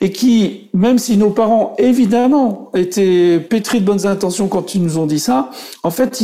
et 0.00 0.12
qui, 0.12 0.68
même 0.72 0.98
si 0.98 1.16
nos 1.16 1.30
parents, 1.30 1.74
évidemment, 1.78 2.70
étaient 2.74 3.40
pétris 3.40 3.80
de 3.80 3.84
bonnes 3.84 4.06
intentions 4.06 4.48
quand 4.48 4.74
ils 4.74 4.82
nous 4.82 4.98
ont 4.98 5.06
dit 5.06 5.18
ça, 5.18 5.50
en 5.82 5.90
fait, 5.90 6.22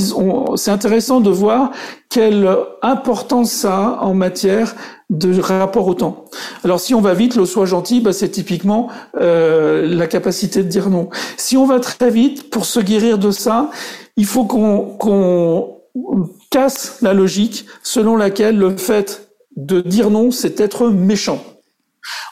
c'est 0.57 0.71
intéressant 0.71 1.21
de 1.21 1.31
voir 1.31 1.73
quelle 2.09 2.49
importance 2.83 3.51
ça 3.51 3.77
a 3.77 4.05
en 4.05 4.15
matière 4.15 4.77
de 5.11 5.41
rapport 5.41 5.89
au 5.89 5.95
temps. 5.95 6.27
Alors 6.63 6.81
si 6.81 6.95
on 6.95 7.01
va 7.01 7.13
vite, 7.15 7.35
le 7.35 7.45
soit 7.45 7.67
gentil, 7.67 8.01
bah, 8.01 8.13
c'est 8.13 8.29
typiquement 8.29 8.89
euh, 9.21 9.87
la 9.87 10.07
capacité 10.07 10.63
de 10.63 10.69
dire 10.69 10.91
non. 10.91 11.09
Si 11.37 11.57
on 11.57 11.67
va 11.67 11.81
très 11.81 12.11
vite, 12.11 12.51
pour 12.51 12.65
se 12.65 12.81
guérir 12.81 13.19
de 13.19 13.31
ça, 13.31 13.71
il 14.17 14.27
faut 14.27 14.45
qu'on 14.45 15.75
casse 16.55 16.99
la 17.03 17.15
logique 17.15 17.67
selon 17.83 18.15
laquelle 18.15 18.57
le 18.57 18.77
fait 18.77 19.29
de 19.57 19.81
dire 19.81 20.09
non, 20.09 20.31
c'est 20.31 20.61
être 20.61 20.89
méchant. 20.89 21.43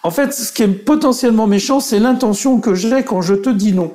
En 0.04 0.12
fait, 0.12 0.32
ce 0.32 0.52
qui 0.52 0.62
est 0.62 0.68
potentiellement 0.68 1.48
méchant, 1.48 1.80
c'est 1.80 1.98
l'intention 1.98 2.60
que 2.60 2.72
j'ai 2.72 3.02
quand 3.02 3.20
je 3.20 3.34
te 3.34 3.50
dis 3.50 3.72
non. 3.72 3.94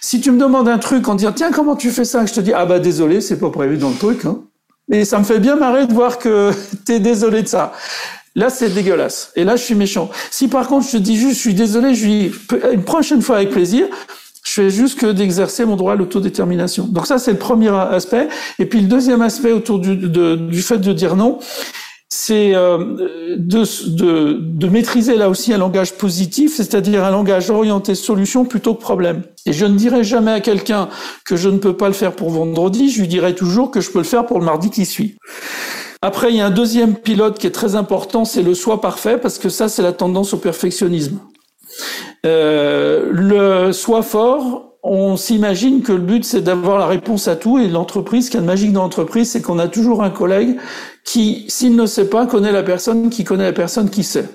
Si 0.00 0.20
tu 0.20 0.32
me 0.32 0.40
demandes 0.40 0.68
un 0.68 0.78
truc 0.78 1.06
en 1.06 1.14
disant 1.14 1.30
tiens 1.30 1.52
comment 1.52 1.76
tu 1.76 1.92
fais 1.92 2.04
ça, 2.04 2.26
je 2.26 2.32
te 2.32 2.40
dis 2.40 2.52
ah 2.52 2.66
bah 2.66 2.80
désolé, 2.80 3.20
c'est 3.20 3.38
pas 3.38 3.50
prévu 3.50 3.76
dans 3.76 3.90
le 3.90 3.96
truc. 3.96 4.24
Hein. 4.24 4.40
Et 4.90 5.04
ça 5.04 5.20
me 5.20 5.24
fait 5.24 5.38
bien 5.38 5.54
marrer 5.54 5.86
de 5.86 5.94
voir 5.94 6.18
que 6.18 6.50
tu 6.86 6.94
es 6.94 6.98
désolé 6.98 7.42
de 7.42 7.48
ça. 7.48 7.72
Là, 8.34 8.50
c'est 8.50 8.70
dégueulasse. 8.70 9.30
Et 9.36 9.44
là, 9.44 9.54
je 9.54 9.62
suis 9.62 9.76
méchant. 9.76 10.10
Si 10.32 10.48
par 10.48 10.66
contre, 10.66 10.86
je 10.86 10.92
te 10.92 10.96
dis 10.96 11.16
juste, 11.16 11.36
je 11.36 11.40
suis 11.40 11.54
désolé, 11.54 11.94
je 11.94 12.06
dis 12.06 12.32
une 12.72 12.82
prochaine 12.82 13.22
fois 13.22 13.36
avec 13.36 13.50
plaisir, 13.50 13.86
je 14.48 14.54
fais 14.54 14.70
juste 14.70 14.98
que 14.98 15.06
d'exercer 15.06 15.66
mon 15.66 15.76
droit 15.76 15.92
à 15.92 15.96
l'autodétermination. 15.96 16.86
Donc 16.86 17.06
ça, 17.06 17.18
c'est 17.18 17.32
le 17.32 17.38
premier 17.38 17.68
aspect. 17.68 18.28
Et 18.58 18.64
puis 18.64 18.80
le 18.80 18.88
deuxième 18.88 19.20
aspect 19.20 19.52
autour 19.52 19.78
du, 19.78 19.96
du 19.96 20.62
fait 20.62 20.78
de 20.78 20.92
dire 20.94 21.16
non, 21.16 21.38
c'est 22.08 22.54
euh, 22.54 22.78
de, 23.36 23.64
de, 23.90 24.38
de, 24.40 24.68
maîtriser 24.68 25.16
là 25.16 25.28
aussi 25.28 25.52
un 25.52 25.58
langage 25.58 25.92
positif, 25.92 26.56
c'est-à-dire 26.56 27.04
un 27.04 27.10
langage 27.10 27.50
orienté 27.50 27.94
solution 27.94 28.46
plutôt 28.46 28.74
que 28.74 28.80
problème. 28.80 29.22
Et 29.44 29.52
je 29.52 29.66
ne 29.66 29.76
dirai 29.76 30.02
jamais 30.02 30.32
à 30.32 30.40
quelqu'un 30.40 30.88
que 31.26 31.36
je 31.36 31.50
ne 31.50 31.58
peux 31.58 31.76
pas 31.76 31.88
le 31.88 31.92
faire 31.92 32.12
pour 32.12 32.30
vendredi, 32.30 32.90
je 32.90 33.02
lui 33.02 33.08
dirai 33.08 33.34
toujours 33.34 33.70
que 33.70 33.82
je 33.82 33.90
peux 33.90 33.98
le 33.98 34.04
faire 34.04 34.24
pour 34.24 34.38
le 34.38 34.46
mardi 34.46 34.70
qui 34.70 34.86
suit. 34.86 35.16
Après, 36.00 36.30
il 36.30 36.36
y 36.36 36.40
a 36.40 36.46
un 36.46 36.50
deuxième 36.50 36.94
pilote 36.94 37.38
qui 37.38 37.46
est 37.46 37.50
très 37.50 37.74
important, 37.74 38.24
c'est 38.24 38.42
le 38.42 38.54
soi 38.54 38.80
parfait, 38.80 39.18
parce 39.18 39.38
que 39.38 39.50
ça, 39.50 39.68
c'est 39.68 39.82
la 39.82 39.92
tendance 39.92 40.32
au 40.32 40.38
perfectionnisme. 40.38 41.18
Euh, 42.26 43.08
le 43.10 43.72
soi 43.72 44.02
fort, 44.02 44.76
on 44.82 45.16
s'imagine 45.16 45.82
que 45.82 45.92
le 45.92 45.98
but 45.98 46.24
c'est 46.24 46.40
d'avoir 46.40 46.78
la 46.78 46.86
réponse 46.86 47.28
à 47.28 47.36
tout 47.36 47.58
et 47.58 47.68
l'entreprise, 47.68 48.26
ce 48.26 48.30
qui 48.30 48.36
est 48.36 48.40
magique 48.40 48.72
dans 48.72 48.82
l'entreprise, 48.82 49.30
c'est 49.30 49.42
qu'on 49.42 49.58
a 49.58 49.68
toujours 49.68 50.02
un 50.02 50.10
collègue 50.10 50.56
qui, 51.04 51.44
s'il 51.48 51.76
ne 51.76 51.86
sait 51.86 52.08
pas, 52.08 52.26
connaît 52.26 52.52
la 52.52 52.62
personne 52.62 53.10
qui 53.10 53.24
connaît 53.24 53.44
la 53.44 53.52
personne 53.52 53.90
qui 53.90 54.04
sait. 54.04 54.28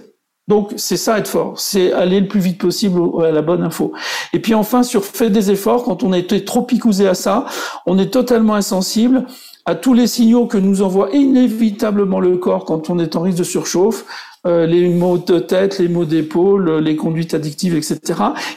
Donc 0.47 0.73
c'est 0.75 0.97
ça 0.97 1.19
être 1.19 1.29
fort, 1.29 1.57
c'est 1.57 1.93
aller 1.93 2.19
le 2.19 2.27
plus 2.27 2.41
vite 2.41 2.59
possible 2.59 2.99
à 3.23 3.31
la 3.31 3.41
bonne 3.41 3.63
info. 3.63 3.93
Et 4.33 4.39
puis 4.39 4.53
enfin 4.53 4.83
sur 4.83 5.05
fait 5.05 5.29
des 5.29 5.51
efforts, 5.51 5.83
quand 5.85 6.03
on 6.03 6.11
a 6.11 6.17
été 6.17 6.43
trop 6.43 6.63
picousé 6.63 7.07
à 7.07 7.13
ça, 7.13 7.45
on 7.85 7.97
est 7.97 8.11
totalement 8.11 8.55
insensible 8.55 9.25
à 9.65 9.75
tous 9.75 9.93
les 9.93 10.07
signaux 10.07 10.45
que 10.45 10.57
nous 10.57 10.81
envoie 10.81 11.09
inévitablement 11.13 12.19
le 12.19 12.35
corps 12.35 12.65
quand 12.65 12.89
on 12.89 12.99
est 12.99 13.15
en 13.15 13.21
risque 13.21 13.37
de 13.37 13.43
surchauffe, 13.43 14.03
euh, 14.45 14.65
les 14.65 14.89
maux 14.89 15.17
de 15.17 15.39
tête, 15.39 15.79
les 15.79 15.87
maux 15.87 16.05
d'épaule, 16.05 16.79
les 16.79 16.95
conduites 16.95 17.33
addictives, 17.33 17.75
etc. 17.75 17.99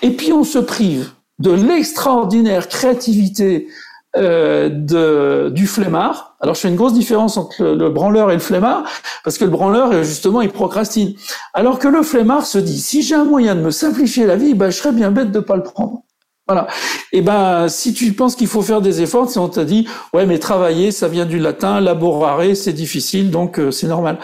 Et 0.02 0.10
puis 0.10 0.32
on 0.32 0.44
se 0.44 0.58
prive 0.58 1.10
de 1.38 1.52
l'extraordinaire 1.52 2.68
créativité 2.68 3.68
euh, 4.16 4.70
de, 4.70 5.50
du 5.50 5.66
flemmard. 5.66 6.36
Alors 6.40 6.54
je 6.54 6.60
fais 6.60 6.68
une 6.68 6.76
grosse 6.76 6.94
différence 6.94 7.36
entre 7.36 7.62
le, 7.62 7.90
branleur 7.90 8.30
et 8.30 8.34
le 8.34 8.40
flemmard, 8.40 8.84
parce 9.24 9.36
que 9.36 9.44
le 9.44 9.50
branleur, 9.50 10.02
justement, 10.04 10.40
il 10.40 10.50
procrastine. 10.50 11.12
Alors 11.52 11.78
que 11.78 11.88
le 11.88 12.02
flemmard 12.02 12.46
se 12.46 12.56
dit, 12.56 12.78
si 12.78 13.02
j'ai 13.02 13.14
un 13.14 13.24
moyen 13.24 13.54
de 13.54 13.60
me 13.60 13.70
simplifier 13.70 14.24
la 14.24 14.36
vie, 14.36 14.54
ben, 14.54 14.70
je 14.70 14.76
serais 14.76 14.92
bien 14.92 15.10
bête 15.10 15.32
de 15.32 15.40
pas 15.40 15.56
le 15.56 15.62
prendre. 15.62 16.02
Voilà. 16.48 16.68
Et 17.12 17.18
eh 17.18 17.22
ben, 17.22 17.66
si 17.68 17.92
tu 17.92 18.12
penses 18.12 18.36
qu'il 18.36 18.46
faut 18.46 18.62
faire 18.62 18.80
des 18.80 19.02
efforts, 19.02 19.28
si 19.28 19.38
on 19.38 19.48
t'a 19.48 19.64
dit, 19.64 19.88
ouais, 20.14 20.26
mais 20.26 20.38
travailler, 20.38 20.92
ça 20.92 21.08
vient 21.08 21.26
du 21.26 21.40
latin, 21.40 21.80
laborare, 21.80 22.42
c'est 22.54 22.72
difficile, 22.72 23.32
donc 23.32 23.58
euh, 23.58 23.72
c'est 23.72 23.88
normal. 23.88 24.18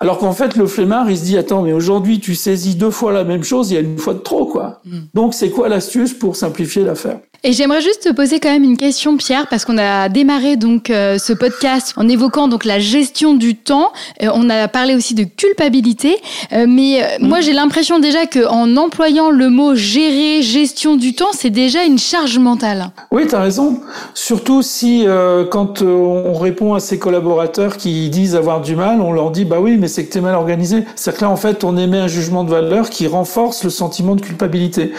Alors 0.00 0.16
qu'en 0.16 0.32
fait, 0.32 0.56
le 0.56 0.66
flemmard, 0.66 1.10
il 1.10 1.18
se 1.18 1.24
dit, 1.24 1.36
attends, 1.36 1.60
mais 1.60 1.74
aujourd'hui, 1.74 2.18
tu 2.18 2.34
saisis 2.34 2.76
deux 2.76 2.90
fois 2.90 3.12
la 3.12 3.24
même 3.24 3.44
chose, 3.44 3.70
il 3.70 3.74
y 3.74 3.76
a 3.76 3.80
une 3.80 3.98
fois 3.98 4.14
de 4.14 4.20
trop, 4.20 4.46
quoi. 4.46 4.80
Mm. 4.86 4.98
Donc, 5.12 5.34
c'est 5.34 5.50
quoi 5.50 5.68
l'astuce 5.68 6.14
pour 6.14 6.34
simplifier 6.34 6.82
l'affaire? 6.82 7.18
Et 7.44 7.52
j'aimerais 7.52 7.82
juste 7.82 8.04
te 8.04 8.12
poser 8.12 8.40
quand 8.40 8.50
même 8.50 8.64
une 8.64 8.78
question, 8.78 9.16
Pierre, 9.18 9.46
parce 9.48 9.64
qu'on 9.64 9.78
a 9.78 10.08
démarré 10.08 10.56
donc 10.56 10.88
euh, 10.88 11.18
ce 11.18 11.32
podcast 11.32 11.92
en 11.96 12.08
évoquant 12.08 12.48
donc 12.48 12.64
la 12.64 12.80
gestion 12.80 13.34
du 13.34 13.54
temps. 13.54 13.92
Euh, 14.22 14.30
on 14.34 14.48
a 14.48 14.66
parlé 14.68 14.94
aussi 14.94 15.14
de 15.14 15.24
culpabilité, 15.24 16.16
mais 16.50 17.18
mm. 17.20 17.26
moi 17.26 17.40
j'ai 17.42 17.52
l'impression 17.52 17.98
déjà 17.98 18.26
que 18.26 18.46
en 18.48 18.76
employant 18.76 19.30
le 19.30 19.50
mot 19.50 19.74
gérer, 19.74 20.42
gestion 20.42 20.96
du 20.96 21.14
temps, 21.14 21.28
c'est 21.32 21.50
déjà 21.50 21.65
déjà 21.66 21.84
une 21.84 21.98
charge 21.98 22.38
mentale. 22.38 22.90
Oui, 23.10 23.26
tu 23.26 23.34
as 23.34 23.40
raison. 23.40 23.80
Surtout 24.14 24.62
si 24.62 25.04
euh, 25.04 25.44
quand 25.44 25.82
euh, 25.82 25.86
on 25.86 26.34
répond 26.34 26.74
à 26.74 26.80
ses 26.80 26.96
collaborateurs 26.96 27.76
qui 27.76 28.08
disent 28.08 28.36
avoir 28.36 28.60
du 28.60 28.76
mal, 28.76 29.00
on 29.00 29.12
leur 29.12 29.32
dit 29.32 29.44
bah 29.44 29.56
oui, 29.60 29.76
mais 29.76 29.88
c'est 29.88 30.04
que 30.04 30.12
tu 30.12 30.18
es 30.18 30.20
mal 30.20 30.36
organisé. 30.36 30.84
C'est-à-dire 30.94 31.18
que 31.18 31.24
là 31.24 31.30
en 31.30 31.36
fait, 31.36 31.64
on 31.64 31.76
émet 31.76 31.98
un 31.98 32.06
jugement 32.06 32.44
de 32.44 32.50
valeur 32.50 32.88
qui 32.88 33.08
renforce 33.08 33.64
le 33.64 33.70
sentiment 33.70 34.14
de 34.14 34.20
culpabilité. 34.20 34.92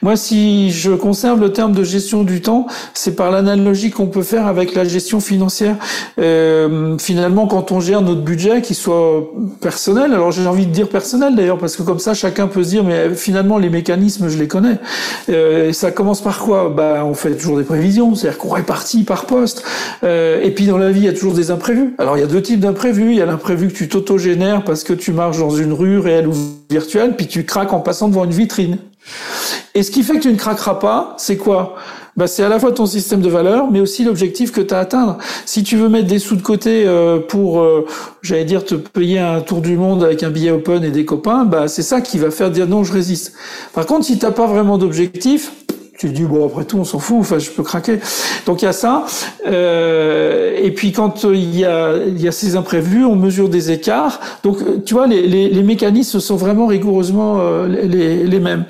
Moi, 0.00 0.16
si 0.16 0.70
je 0.70 0.92
conserve 0.92 1.38
le 1.38 1.52
terme 1.52 1.72
de 1.72 1.84
gestion 1.84 2.22
du 2.22 2.40
temps, 2.40 2.66
c'est 2.94 3.14
par 3.14 3.30
l'analogie 3.30 3.90
qu'on 3.90 4.06
peut 4.06 4.22
faire 4.22 4.46
avec 4.46 4.74
la 4.74 4.84
gestion 4.84 5.20
financière. 5.20 5.76
Euh, 6.18 6.96
finalement, 6.96 7.46
quand 7.46 7.72
on 7.72 7.80
gère 7.80 8.00
notre 8.00 8.22
budget, 8.22 8.62
qui 8.62 8.74
soit 8.74 9.30
personnel, 9.60 10.14
alors 10.14 10.32
j'ai 10.32 10.46
envie 10.46 10.66
de 10.66 10.72
dire 10.72 10.88
personnel 10.88 11.36
d'ailleurs, 11.36 11.58
parce 11.58 11.76
que 11.76 11.82
comme 11.82 11.98
ça, 11.98 12.14
chacun 12.14 12.46
peut 12.46 12.64
se 12.64 12.70
dire, 12.70 12.84
mais 12.84 13.14
finalement, 13.14 13.58
les 13.58 13.68
mécanismes, 13.68 14.28
je 14.28 14.38
les 14.38 14.48
connais. 14.48 14.78
Ça 15.74 15.90
commence 15.90 16.05
par 16.14 16.38
quoi? 16.38 16.72
Bah, 16.74 17.04
On 17.04 17.14
fait 17.14 17.34
toujours 17.34 17.58
des 17.58 17.64
prévisions, 17.64 18.14
c'est-à-dire 18.14 18.38
qu'on 18.38 18.50
répartit 18.50 19.04
par 19.04 19.26
poste. 19.26 19.62
Euh, 20.04 20.40
et 20.42 20.50
puis 20.50 20.66
dans 20.66 20.78
la 20.78 20.90
vie, 20.90 21.00
il 21.00 21.06
y 21.06 21.08
a 21.08 21.12
toujours 21.12 21.34
des 21.34 21.50
imprévus. 21.50 21.94
Alors 21.98 22.16
il 22.16 22.20
y 22.20 22.24
a 22.24 22.26
deux 22.26 22.42
types 22.42 22.60
d'imprévus. 22.60 23.10
Il 23.10 23.16
y 23.16 23.22
a 23.22 23.26
l'imprévu 23.26 23.68
que 23.68 23.74
tu 23.74 23.88
t'autogénères 23.88 24.64
parce 24.64 24.84
que 24.84 24.92
tu 24.92 25.12
marches 25.12 25.38
dans 25.38 25.50
une 25.50 25.72
rue 25.72 25.98
réelle 25.98 26.28
ou 26.28 26.34
virtuelle, 26.70 27.16
puis 27.16 27.26
tu 27.26 27.44
craques 27.44 27.72
en 27.72 27.80
passant 27.80 28.08
devant 28.08 28.24
une 28.24 28.32
vitrine. 28.32 28.78
Et 29.74 29.82
ce 29.82 29.90
qui 29.90 30.02
fait 30.02 30.14
que 30.14 30.22
tu 30.22 30.32
ne 30.32 30.36
craqueras 30.36 30.74
pas, 30.76 31.14
c'est 31.18 31.36
quoi? 31.36 31.76
Bah, 32.16 32.26
c'est 32.26 32.42
à 32.42 32.48
la 32.48 32.58
fois 32.58 32.72
ton 32.72 32.86
système 32.86 33.20
de 33.20 33.28
valeurs, 33.28 33.70
mais 33.70 33.80
aussi 33.80 34.02
l'objectif 34.02 34.50
que 34.50 34.62
tu 34.62 34.72
as 34.72 34.78
à 34.78 34.80
atteindre. 34.80 35.18
Si 35.44 35.62
tu 35.62 35.76
veux 35.76 35.90
mettre 35.90 36.06
des 36.06 36.18
sous 36.18 36.36
de 36.36 36.42
côté 36.42 36.84
euh, 36.86 37.18
pour, 37.18 37.60
euh, 37.60 37.84
j'allais 38.22 38.46
dire, 38.46 38.64
te 38.64 38.74
payer 38.74 39.18
un 39.18 39.40
tour 39.40 39.60
du 39.60 39.76
monde 39.76 40.02
avec 40.02 40.22
un 40.22 40.30
billet 40.30 40.50
open 40.50 40.82
et 40.82 40.90
des 40.90 41.04
copains, 41.04 41.44
bah, 41.44 41.68
c'est 41.68 41.82
ça 41.82 42.00
qui 42.00 42.16
va 42.16 42.30
faire 42.30 42.50
dire 42.50 42.66
non, 42.66 42.84
je 42.84 42.92
résiste. 42.94 43.34
Par 43.74 43.84
contre, 43.84 44.06
si 44.06 44.18
t'as 44.18 44.30
pas 44.30 44.46
vraiment 44.46 44.78
d'objectif, 44.78 45.52
tu 45.98 46.08
dis 46.10 46.24
bon 46.24 46.46
après 46.46 46.64
tout 46.64 46.78
on 46.78 46.84
s'en 46.84 46.98
fout 46.98 47.18
enfin 47.20 47.38
je 47.38 47.50
peux 47.50 47.62
craquer. 47.62 47.98
Donc 48.46 48.62
il 48.62 48.66
y 48.66 48.68
a 48.68 48.72
ça. 48.72 49.06
Euh, 49.46 50.56
et 50.60 50.70
puis 50.70 50.92
quand 50.92 51.24
il 51.24 51.56
y 51.56 51.64
a 51.64 51.96
il 52.06 52.20
y 52.20 52.28
a 52.28 52.32
ces 52.32 52.56
imprévus 52.56 53.04
on 53.04 53.16
mesure 53.16 53.48
des 53.48 53.70
écarts. 53.70 54.20
Donc 54.42 54.84
tu 54.84 54.94
vois 54.94 55.06
les, 55.06 55.26
les, 55.26 55.48
les 55.48 55.62
mécanismes 55.62 56.20
sont 56.20 56.36
vraiment 56.36 56.66
rigoureusement 56.66 57.38
euh, 57.40 57.66
les, 57.68 58.24
les 58.24 58.40
mêmes 58.40 58.64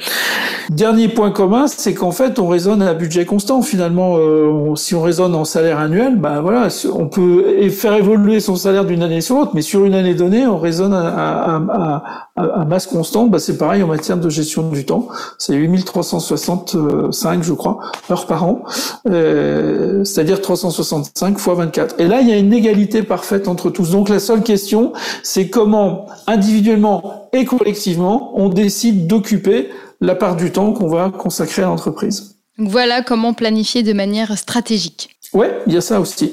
Dernier 0.71 1.09
point 1.09 1.31
commun, 1.31 1.69
c'est 1.69 1.95
qu'en 1.95 2.11
fait, 2.11 2.41
on 2.41 2.49
raisonne 2.49 2.83
à 2.83 2.93
budget 2.93 3.25
constant. 3.25 3.63
Finalement, 3.63 4.17
euh, 4.19 4.75
si 4.75 4.97
on 4.97 5.03
raisonne 5.03 5.35
en 5.35 5.45
salaire 5.45 5.79
annuel, 5.79 6.17
ben 6.17 6.41
voilà, 6.41 6.69
on 6.93 7.07
peut 7.07 7.69
faire 7.71 7.95
évoluer 7.95 8.41
son 8.41 8.57
salaire 8.57 8.85
d'une 8.85 9.03
année 9.03 9.21
sur 9.21 9.37
l'autre, 9.37 9.53
mais 9.55 9.63
sur 9.63 9.85
une 9.85 9.95
année 9.95 10.15
donnée, 10.15 10.45
on 10.47 10.59
raisonne 10.59 10.93
à, 10.93 11.07
à, 11.07 12.03
à, 12.37 12.65
masse 12.65 12.87
constante. 12.87 13.31
Ben, 13.31 13.39
c'est 13.39 13.59
pareil 13.59 13.83
en 13.85 13.87
matière 13.87 14.17
de 14.17 14.29
gestion 14.29 14.69
du 14.69 14.85
temps. 14.85 15.07
C'est 15.39 15.55
8365, 15.55 17.45
je 17.45 17.53
crois, 17.53 17.79
heures 18.11 18.27
par 18.27 18.45
an, 18.45 18.65
euh, 19.09 20.03
c'est-à-dire 20.03 20.41
365 20.41 21.39
fois 21.39 21.55
24. 21.55 22.01
Et 22.01 22.09
là, 22.09 22.21
il 22.21 22.29
y 22.29 22.33
a 22.33 22.37
une 22.37 22.53
égalité 22.53 23.03
parfaite 23.03 23.47
entre 23.47 23.71
tous. 23.71 23.93
Donc 23.93 24.09
la 24.09 24.19
seule 24.19 24.43
question, 24.43 24.93
c'est 25.23 25.49
comment 25.49 26.07
individuellement 26.27 27.29
et 27.33 27.45
collectivement, 27.45 28.33
on 28.35 28.49
décide 28.49 29.07
d'occuper 29.07 29.69
la 30.01 30.15
part 30.15 30.37
du 30.37 30.53
temps 30.53 30.73
qu'on 30.73 30.89
va 30.89 31.11
consacrer 31.11 31.63
à 31.63 31.67
l'entreprise. 31.67 32.37
Voilà 32.59 33.03
comment 33.03 33.35
planifier 33.35 33.83
de 33.83 33.93
manière 33.93 34.37
stratégique. 34.39 35.11
Ouais, 35.33 35.59
il 35.67 35.75
y 35.75 35.77
a 35.77 35.81
ça 35.81 36.01
aussi. 36.01 36.33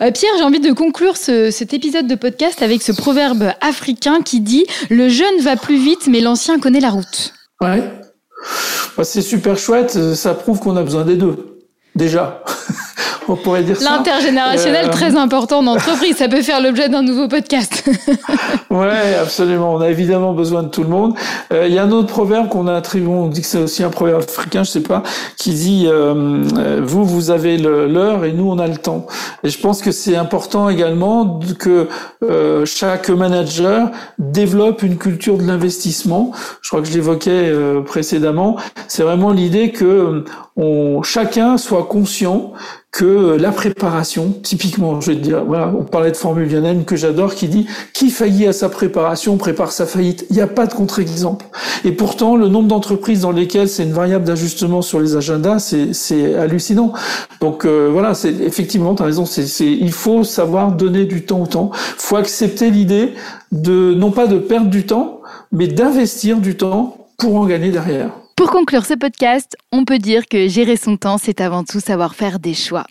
Euh, 0.00 0.10
Pierre, 0.10 0.32
j'ai 0.38 0.44
envie 0.44 0.60
de 0.60 0.72
conclure 0.72 1.16
cet 1.16 1.74
épisode 1.74 2.06
de 2.06 2.14
podcast 2.14 2.62
avec 2.62 2.82
ce 2.82 2.92
proverbe 2.92 3.52
africain 3.60 4.22
qui 4.22 4.40
dit 4.40 4.64
Le 4.90 5.08
jeune 5.08 5.40
va 5.40 5.56
plus 5.56 5.76
vite, 5.76 6.08
mais 6.08 6.20
l'ancien 6.20 6.58
connaît 6.58 6.80
la 6.80 6.90
route. 6.90 7.34
Ouais. 7.60 7.82
Bah, 8.96 9.04
c'est 9.04 9.22
super 9.22 9.56
chouette, 9.56 10.14
ça 10.14 10.34
prouve 10.34 10.58
qu'on 10.58 10.76
a 10.76 10.82
besoin 10.82 11.04
des 11.04 11.16
deux. 11.16 11.58
Déjà. 11.94 12.42
on 13.28 13.36
pourrait 13.36 13.62
dire 13.62 13.76
ça. 13.80 13.96
L'intergénérationnel, 13.96 14.86
euh, 14.86 14.90
très 14.90 15.16
important 15.16 15.62
d'entreprise. 15.62 16.16
Ça 16.16 16.28
peut 16.28 16.42
faire 16.42 16.60
l'objet 16.60 16.88
d'un 16.88 17.02
nouveau 17.02 17.28
podcast. 17.28 17.84
ouais, 18.70 19.14
absolument. 19.20 19.74
On 19.74 19.80
a 19.80 19.88
évidemment 19.90 20.32
besoin 20.32 20.62
de 20.62 20.68
tout 20.68 20.82
le 20.82 20.88
monde. 20.88 21.14
Euh, 21.52 21.66
il 21.68 21.74
y 21.74 21.78
a 21.78 21.84
un 21.84 21.90
autre 21.92 22.08
proverbe 22.08 22.48
qu'on 22.48 22.66
a 22.66 22.74
attribué, 22.74 23.08
on 23.08 23.28
dit 23.28 23.40
que 23.40 23.46
c'est 23.46 23.58
aussi 23.58 23.82
un 23.82 23.90
proverbe 23.90 24.22
africain, 24.22 24.64
je 24.64 24.70
sais 24.70 24.82
pas, 24.82 25.02
qui 25.36 25.50
dit 25.50 25.84
euh, 25.86 26.80
vous, 26.82 27.04
vous 27.04 27.30
avez 27.30 27.58
l'heure 27.58 28.24
et 28.24 28.32
nous, 28.32 28.50
on 28.50 28.58
a 28.58 28.66
le 28.66 28.76
temps. 28.76 29.06
Et 29.44 29.48
je 29.48 29.58
pense 29.58 29.82
que 29.82 29.90
c'est 29.90 30.16
important 30.16 30.68
également 30.68 31.40
que 31.58 31.88
chaque 32.64 33.10
manager 33.10 33.90
développe 34.18 34.82
une 34.82 34.96
culture 34.96 35.38
de 35.38 35.44
l'investissement. 35.44 36.32
Je 36.60 36.68
crois 36.68 36.80
que 36.80 36.88
je 36.88 36.94
l'évoquais 36.94 37.52
précédemment. 37.84 38.56
C'est 38.88 39.02
vraiment 39.02 39.30
l'idée 39.30 39.70
que 39.70 40.24
on, 40.56 41.02
chacun 41.02 41.56
soit 41.56 41.84
conscient 41.84 42.52
que 42.90 43.38
la 43.40 43.52
préparation, 43.52 44.34
typiquement, 44.42 45.00
je 45.00 45.12
vais 45.12 45.16
te 45.16 45.22
dire, 45.22 45.42
voilà, 45.46 45.72
on 45.74 45.82
parlait 45.82 46.10
de 46.10 46.16
formule, 46.16 46.52
une 46.52 46.84
que 46.84 46.94
j'adore 46.94 47.34
qui 47.34 47.48
dit 47.48 47.66
qui 47.94 48.10
faillit 48.10 48.46
à 48.46 48.52
sa 48.52 48.68
préparation 48.68 49.38
prépare 49.38 49.72
sa 49.72 49.86
faillite. 49.86 50.26
Il 50.28 50.36
n'y 50.36 50.42
a 50.42 50.46
pas 50.46 50.66
de 50.66 50.74
contre-exemple. 50.74 51.46
Et 51.86 51.92
pourtant, 51.92 52.36
le 52.36 52.48
nombre 52.48 52.68
d'entreprises 52.68 53.22
dans 53.22 53.32
lesquelles 53.32 53.70
c'est 53.70 53.84
une 53.84 53.94
variable 53.94 54.26
d'ajustement 54.26 54.82
sur 54.82 55.00
les 55.00 55.16
agendas, 55.16 55.74
c'est 55.92 56.34
hallucinant. 56.34 56.92
Donc 57.40 57.64
euh, 57.64 57.88
voilà, 57.90 58.12
c'est 58.12 58.34
effectivement, 58.34 58.94
tu 58.94 59.02
as 59.02 59.06
raison, 59.06 59.24
c'est 59.24 59.46
il 59.58 59.92
faut 59.92 60.22
savoir 60.22 60.72
donner 60.72 61.06
du 61.06 61.24
temps 61.24 61.40
au 61.40 61.46
temps. 61.46 61.70
Faut 61.74 62.16
accepter 62.16 62.70
l'idée 62.70 63.14
de 63.52 63.94
non 63.94 64.10
pas 64.10 64.26
de 64.26 64.36
perdre 64.36 64.68
du 64.68 64.84
temps, 64.84 65.22
mais 65.50 65.66
d'investir 65.66 66.38
du 66.38 66.58
temps 66.58 67.08
pour 67.16 67.36
en 67.36 67.46
gagner 67.46 67.70
derrière. 67.70 68.10
Pour 68.36 68.50
conclure 68.50 68.84
ce 68.86 68.94
podcast, 68.94 69.56
on 69.72 69.84
peut 69.84 69.98
dire 69.98 70.26
que 70.26 70.48
gérer 70.48 70.76
son 70.76 70.96
temps, 70.96 71.18
c'est 71.18 71.40
avant 71.40 71.64
tout 71.64 71.80
savoir 71.80 72.14
faire 72.14 72.38
des 72.38 72.54
choix. 72.54 72.86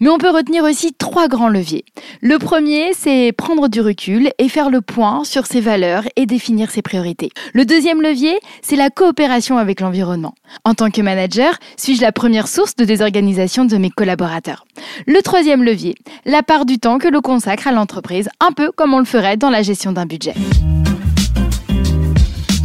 Mais 0.00 0.08
on 0.08 0.18
peut 0.18 0.30
retenir 0.30 0.64
aussi 0.64 0.94
trois 0.94 1.28
grands 1.28 1.48
leviers. 1.48 1.84
Le 2.22 2.38
premier, 2.38 2.92
c'est 2.96 3.32
prendre 3.32 3.68
du 3.68 3.80
recul 3.80 4.30
et 4.38 4.48
faire 4.48 4.70
le 4.70 4.80
point 4.80 5.24
sur 5.24 5.46
ses 5.46 5.60
valeurs 5.60 6.04
et 6.16 6.24
définir 6.24 6.70
ses 6.70 6.80
priorités. 6.80 7.30
Le 7.52 7.66
deuxième 7.66 8.00
levier, 8.00 8.38
c'est 8.62 8.76
la 8.76 8.88
coopération 8.88 9.58
avec 9.58 9.80
l'environnement. 9.80 10.34
En 10.64 10.74
tant 10.74 10.90
que 10.90 11.02
manager, 11.02 11.58
suis-je 11.76 12.00
la 12.00 12.12
première 12.12 12.48
source 12.48 12.76
de 12.76 12.84
désorganisation 12.84 13.64
de 13.64 13.76
mes 13.76 13.90
collaborateurs? 13.90 14.64
Le 15.06 15.20
troisième 15.22 15.64
levier, 15.64 15.96
la 16.24 16.42
part 16.42 16.64
du 16.64 16.78
temps 16.78 16.98
que 16.98 17.08
l'on 17.08 17.20
consacre 17.20 17.66
à 17.66 17.72
l'entreprise, 17.72 18.30
un 18.40 18.52
peu 18.52 18.70
comme 18.72 18.94
on 18.94 18.98
le 19.00 19.04
ferait 19.04 19.36
dans 19.36 19.50
la 19.50 19.62
gestion 19.62 19.92
d'un 19.92 20.06
budget. 20.06 20.34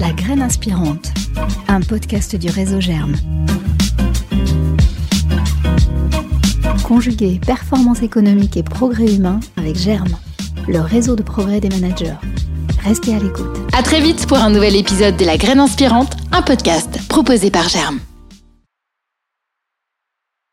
La 0.04 0.12
graine 0.12 0.42
inspirante, 0.42 1.14
un 1.70 1.80
podcast 1.80 2.36
du 2.36 2.50
réseau 2.50 2.82
Germe. 2.82 3.16
Conjuguer 6.84 7.40
performance 7.40 8.02
économique 8.02 8.58
et 8.58 8.64
progrès 8.64 9.16
humain 9.16 9.40
avec 9.56 9.78
Germe, 9.78 10.18
le 10.68 10.82
réseau 10.82 11.16
de 11.16 11.24
progrès 11.24 11.62
des 11.62 11.70
managers. 11.70 12.18
Restez 12.84 13.16
à 13.16 13.20
l'écoute. 13.20 13.58
À 13.72 13.82
très 13.82 14.02
vite 14.02 14.28
pour 14.28 14.40
un 14.40 14.50
nouvel 14.50 14.76
épisode 14.76 15.16
de 15.16 15.24
La 15.24 15.38
graine 15.38 15.62
inspirante, 15.62 16.18
un 16.34 16.42
podcast 16.42 17.00
proposé 17.08 17.50
par 17.50 17.70
Germe. 17.70 18.00